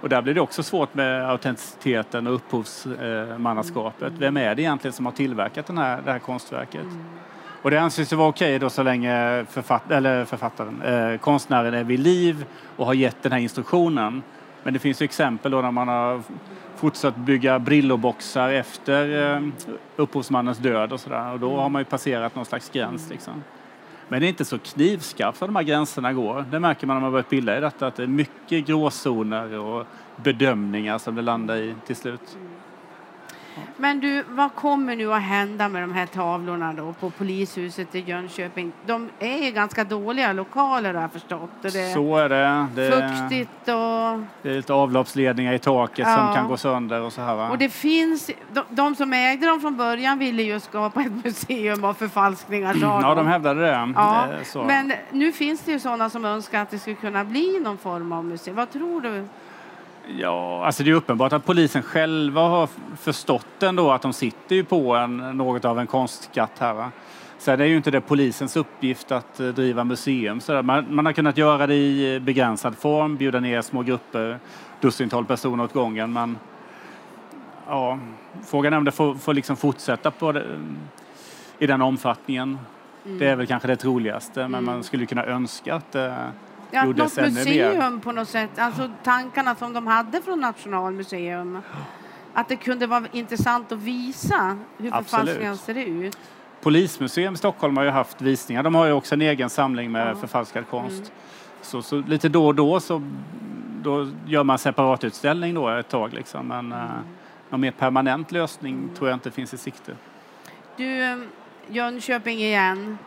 Och 0.00 0.08
där 0.08 0.22
blir 0.22 0.34
det 0.34 0.40
också 0.40 0.62
svårt 0.62 0.94
med 0.94 1.30
autenticiteten 1.30 2.26
och 2.26 2.34
upphovsmannaskapet. 2.34 4.12
Vem 4.18 4.36
är 4.36 4.54
det 4.54 4.62
egentligen 4.62 4.92
som 4.92 5.06
har 5.06 5.12
tillverkat 5.12 5.66
den 5.66 5.78
här, 5.78 6.02
det 6.04 6.12
här 6.12 6.18
konstverket? 6.18 6.86
Och 7.62 7.70
det 7.70 7.78
anses 7.80 8.12
vara 8.12 8.28
okej 8.28 8.58
då 8.58 8.70
så 8.70 8.82
länge 8.82 9.44
författ, 9.50 9.90
eller 9.90 10.24
författaren, 10.24 10.82
eh, 10.82 11.18
konstnären 11.18 11.74
är 11.74 11.84
vid 11.84 12.00
liv 12.00 12.46
och 12.76 12.86
har 12.86 12.94
gett 12.94 13.22
den 13.22 13.32
här 13.32 13.38
instruktionen. 13.38 14.22
Men 14.62 14.72
det 14.72 14.78
finns 14.78 15.02
ju 15.02 15.04
exempel 15.04 15.52
då 15.52 15.60
när 15.60 15.70
man 15.70 15.88
har 15.88 16.22
fortsatt 16.76 17.16
bygga 17.16 17.58
Brilloboxar 17.58 18.50
efter 18.50 19.34
eh, 19.34 19.42
upphovsmannens 19.96 20.58
död 20.58 20.92
och 20.92 21.00
sådär. 21.00 21.32
Och 21.32 21.40
då 21.40 21.56
har 21.56 21.68
man 21.68 21.80
ju 21.80 21.84
passerat 21.84 22.34
någon 22.34 22.44
slags 22.44 22.70
gräns 22.70 23.10
liksom. 23.10 23.44
Men 24.08 24.20
det 24.20 24.26
är 24.26 24.28
inte 24.28 24.44
så 24.44 24.58
knivskarpt 24.58 25.40
var 25.40 25.48
de 25.48 25.56
här 25.56 25.62
gränserna 25.62 26.12
går. 26.12 26.44
Det 26.50 26.60
märker 26.60 26.86
man 26.86 26.96
när 26.96 27.00
man 27.00 27.12
börjat 27.12 27.30
pilla 27.30 27.58
i 27.58 27.60
detta 27.60 27.86
att 27.86 27.96
det 27.96 28.02
är 28.02 28.06
mycket 28.06 28.66
gråzoner 28.66 29.58
och 29.58 29.86
bedömningar 30.16 30.98
som 30.98 31.14
det 31.14 31.22
landar 31.22 31.56
i 31.56 31.74
till 31.86 31.96
slut. 31.96 32.38
Men 33.76 34.00
du, 34.00 34.24
vad 34.28 34.54
kommer 34.54 34.96
nu 34.96 35.12
att 35.12 35.22
hända 35.22 35.68
med 35.68 35.82
de 35.82 35.92
här 35.92 36.06
tavlorna 36.06 36.72
då 36.72 36.92
på 36.92 37.10
polishuset 37.10 37.94
i 37.94 38.00
Jönköping? 38.00 38.72
De 38.86 39.08
är 39.18 39.44
ju 39.44 39.50
ganska 39.50 39.84
dåliga 39.84 40.32
lokaler 40.32 40.94
har 40.94 41.02
jag 41.02 41.12
förstått. 41.12 41.50
Och 41.64 41.70
det 41.72 41.80
är 41.80 41.94
Så 41.94 42.16
är 42.16 42.28
det. 42.28 42.66
det 42.74 42.90
fuktigt 42.92 43.60
och, 43.68 44.20
Det 44.42 44.50
är 44.50 44.54
lite 44.56 44.72
avloppsledningar 44.72 45.52
i 45.52 45.58
taket 45.58 46.06
Ja. 46.08 46.16
som 46.16 46.34
kan 46.34 46.48
gå 46.48 46.56
sönder 46.56 47.00
och 47.00 47.12
så 47.12 47.20
här. 47.20 47.34
Va? 47.36 47.50
och 47.50 47.58
det 47.58 47.68
finns, 47.68 48.30
de, 48.52 48.62
de 48.68 48.94
som 48.94 49.12
ägde 49.12 49.46
dem 49.46 49.60
från 49.60 49.76
början 49.76 50.18
ville 50.18 50.42
ju 50.42 50.60
skapa 50.60 51.00
ett 51.00 51.24
museum 51.24 51.84
av 51.84 51.94
förfalskningar. 51.94 52.74
Ja, 52.80 53.14
de 53.14 53.26
hävdade 53.26 53.60
det. 53.60 53.92
Ja, 53.96 54.26
så. 54.44 54.62
men 54.64 54.92
nu 55.10 55.32
finns 55.32 55.60
det 55.60 55.72
ju 55.72 55.78
sådana 55.80 56.10
som 56.10 56.24
önskar 56.24 56.62
att 56.62 56.70
det 56.70 56.78
skulle 56.78 56.96
kunna 56.96 57.24
bli 57.24 57.60
någon 57.60 57.78
form 57.78 58.12
av 58.12 58.24
museum. 58.24 58.56
Vad 58.56 58.70
tror 58.72 59.00
du? 59.00 59.24
Ja, 60.08 60.64
alltså 60.64 60.82
det 60.82 60.90
är 60.90 60.94
uppenbart 60.94 61.32
att 61.32 61.44
polisen 61.44 61.82
själva 61.82 62.40
har 62.40 62.68
förstått 62.96 63.62
ändå 63.62 63.90
att 63.90 64.02
de 64.02 64.12
sitter 64.12 64.56
ju 64.56 64.64
på 64.64 64.96
en, 64.96 65.16
något 65.16 65.64
av 65.64 65.78
en 65.78 65.86
konstskatt 65.86 66.58
här. 66.58 66.74
Va? 66.74 66.90
Så 67.38 67.56
det 67.56 67.64
är 67.64 67.68
ju 67.68 67.76
inte 67.76 67.90
det 67.90 68.00
polisens 68.00 68.56
uppgift 68.56 69.12
att 69.12 69.40
eh, 69.40 69.48
driva 69.48 69.84
museum. 69.84 70.40
Så 70.40 70.62
man, 70.62 70.94
man 70.94 71.06
har 71.06 71.12
kunnat 71.12 71.38
göra 71.38 71.66
det 71.66 71.74
i 71.74 72.20
begränsad 72.20 72.76
form, 72.76 73.16
bjuda 73.16 73.40
ner 73.40 73.62
små 73.62 73.82
grupper, 73.82 74.38
dussintal 74.80 75.24
personer 75.24 75.64
åt 75.64 75.72
gången. 75.72 76.12
Men 76.12 76.38
ja, 77.66 77.98
frågan 78.46 78.72
är 78.72 78.76
om 78.76 78.84
det 78.84 78.92
får, 78.92 79.14
får 79.14 79.34
liksom 79.34 79.56
fortsätta 79.56 80.10
på 80.10 80.32
det, 80.32 80.44
i 81.58 81.66
den 81.66 81.82
omfattningen. 81.82 82.58
Det 83.02 83.26
är 83.26 83.36
väl 83.36 83.46
kanske 83.46 83.68
det 83.68 83.76
troligaste, 83.76 84.48
men 84.48 84.64
man 84.64 84.82
skulle 84.82 85.06
kunna 85.06 85.24
önska 85.24 85.74
att 85.74 85.92
det 85.92 86.14
Ja, 86.70 86.84
något 86.84 86.98
gjordes 86.98 87.16
mer. 87.16 87.30
museum 87.30 88.00
på 88.00 88.12
något 88.12 88.28
sätt. 88.28 88.58
Alltså 88.58 88.90
tankarna 89.02 89.54
som 89.54 89.72
de 89.72 89.86
hade 89.86 90.22
från 90.22 90.40
Nationalmuseum. 90.40 91.58
Att 92.34 92.48
det 92.48 92.56
kunde 92.56 92.86
vara 92.86 93.04
intressant 93.12 93.72
att 93.72 93.78
visa 93.78 94.58
hur 94.78 94.88
Absolut. 94.88 95.08
förfalskningarna 95.08 95.56
ser 95.56 95.74
ut. 95.74 96.18
Polismuseum 96.60 97.34
i 97.34 97.36
Stockholm 97.36 97.76
har 97.76 97.84
ju 97.84 97.90
haft 97.90 98.20
visningar. 98.20 98.62
De 98.62 98.74
har 98.74 98.86
ju 98.86 98.92
också 98.92 99.14
en 99.14 99.22
egen 99.22 99.50
samling 99.50 99.92
med 99.92 100.18
förfalskad 100.18 100.68
konst. 100.70 101.12
Så, 101.62 101.82
så 101.82 101.96
lite 101.96 102.28
då 102.28 102.46
och 102.46 102.54
då 102.54 102.80
så 102.80 103.02
då 103.82 104.08
gör 104.26 104.44
man 104.44 104.58
separatutställning 104.58 105.54
då 105.54 105.68
ett 105.68 105.88
tag 105.88 106.12
liksom. 106.12 106.48
Men 106.48 106.72
mm. 106.72 106.88
någon 107.50 107.60
mer 107.60 107.70
permanent 107.70 108.32
lösning 108.32 108.90
tror 108.96 109.08
jag 109.08 109.16
inte 109.16 109.30
finns 109.30 109.54
i 109.54 109.58
sikte. 109.58 109.96
Du, 110.76 111.02
eh, 111.02 111.16
Jönköping 111.68 112.38
igen. 112.38 112.98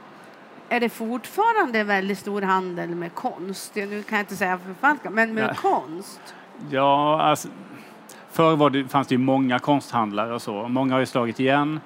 Är 0.70 0.80
det 0.80 0.90
fortfarande 0.90 1.84
väldigt 1.84 2.18
stor 2.20 2.42
handel 2.42 2.90
med 2.90 3.14
konst? 3.14 3.76
Nu 3.76 4.04
kan 4.04 4.18
jag 4.18 4.24
inte 4.24 4.36
säga 4.36 4.60
förfalskad, 4.68 5.14
men 5.14 5.34
med 5.34 5.46
Nej. 5.46 5.56
konst? 5.56 6.22
Ja, 6.70 7.22
alltså, 7.22 7.48
förr 8.32 8.56
var 8.56 8.70
det, 8.70 8.88
fanns 8.88 9.08
det 9.08 9.16
ju 9.16 9.20
många 9.20 9.60
konsthandlare 9.60 10.34
och 10.34 10.42
så. 10.42 10.68
Många 10.68 10.94
har 10.94 11.00
ju 11.00 11.06
slagit 11.06 11.40
igen. 11.40 11.80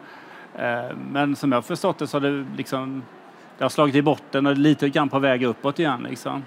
Eh, 0.56 0.96
Men 1.12 1.36
som 1.36 1.52
jag 1.52 1.58
har 1.58 1.62
förstått 1.62 1.98
det 1.98 2.08
så 2.08 2.18
har 2.18 2.22
det 2.22 2.46
liksom 2.58 3.04
det 3.58 3.66
har 3.66 3.70
slagit 3.70 3.96
i 3.96 4.02
botten 4.02 4.46
och 4.46 4.58
lite 4.58 4.90
grann 4.90 5.10
på 5.10 5.20
väg 5.20 5.44
uppåt 5.44 5.80
igen. 5.80 6.06
Liksom. 6.10 6.44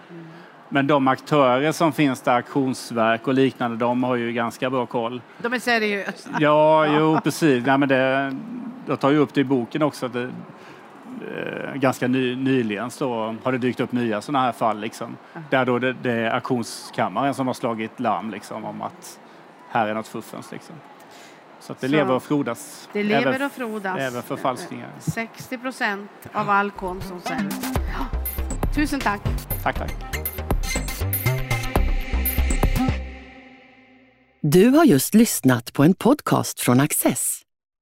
Men 0.68 0.87
de 0.87 1.09
aktörer 1.09 1.73
som 1.73 1.92
finns 1.92 2.20
där, 2.20 2.37
auktionsverk 2.37 3.29
och 3.29 3.35
liknande, 3.35 3.77
de 3.77 4.05
har 4.05 4.16
ju 4.16 4.33
ganska 4.33 4.70
bra 4.70 4.87
koll. 4.87 5.20
De 5.38 5.53
är 5.53 5.59
seriösa. 5.59 6.31
Ja, 6.40 6.87
jo 6.87 7.20
precis. 7.25 7.66
Nej, 7.66 7.79
men 7.79 7.88
det, 7.88 8.37
jag 8.87 9.01
tar 9.01 9.11
ju 9.11 9.18
upp 9.18 9.35
det 9.35 9.40
i 9.40 9.44
boken 9.44 9.83
också. 9.83 10.07
Att 10.07 10.12
det, 10.12 10.31
ganska 11.75 12.09
ny, 12.09 12.37
nyligen 12.37 12.91
så 12.91 13.37
har 13.43 13.53
det 13.53 13.59
dykt 13.59 13.81
upp 13.81 13.93
nya 13.93 14.21
sådana 14.21 14.45
här 14.45 14.53
fall. 14.53 14.81
Liksom, 14.81 15.17
där 15.51 15.65
då 15.65 15.79
det, 15.79 15.93
det 15.93 16.13
är 16.13 16.31
auktionskammaren 16.31 17.35
som 17.35 17.47
har 17.47 17.55
slagit 17.55 18.01
larm 18.01 18.31
liksom, 18.31 18.65
om 18.65 18.83
att 18.83 19.21
här 19.69 19.87
är 19.87 19.95
något 19.95 20.09
fuffens. 20.09 20.53
Liksom. 20.53 20.75
Så 21.61 21.73
att 21.73 21.81
det 21.81 21.89
Så 21.89 21.93
lever 21.93 22.15
och 22.15 22.23
frodas. 22.23 22.89
Det 22.93 23.03
lever 23.03 23.27
även, 23.27 23.47
och 23.47 23.53
frodas. 23.53 23.99
även 23.99 24.23
förfalskningar. 24.23 24.91
60 24.99 25.59
procent 25.59 26.11
av 26.33 26.51
all 26.51 26.71
konst 26.71 27.09
som 27.09 27.21
säljs. 27.21 27.73
Tusen 28.75 29.01
tack. 29.01 29.21
Tack, 29.63 29.79
tack. 29.79 29.93
Du 34.43 34.69
har 34.69 34.85
just 34.85 35.15
lyssnat 35.15 35.73
på 35.73 35.85
en 35.85 35.95
podcast 35.95 36.61
från 36.61 36.81
Access. 36.81 37.41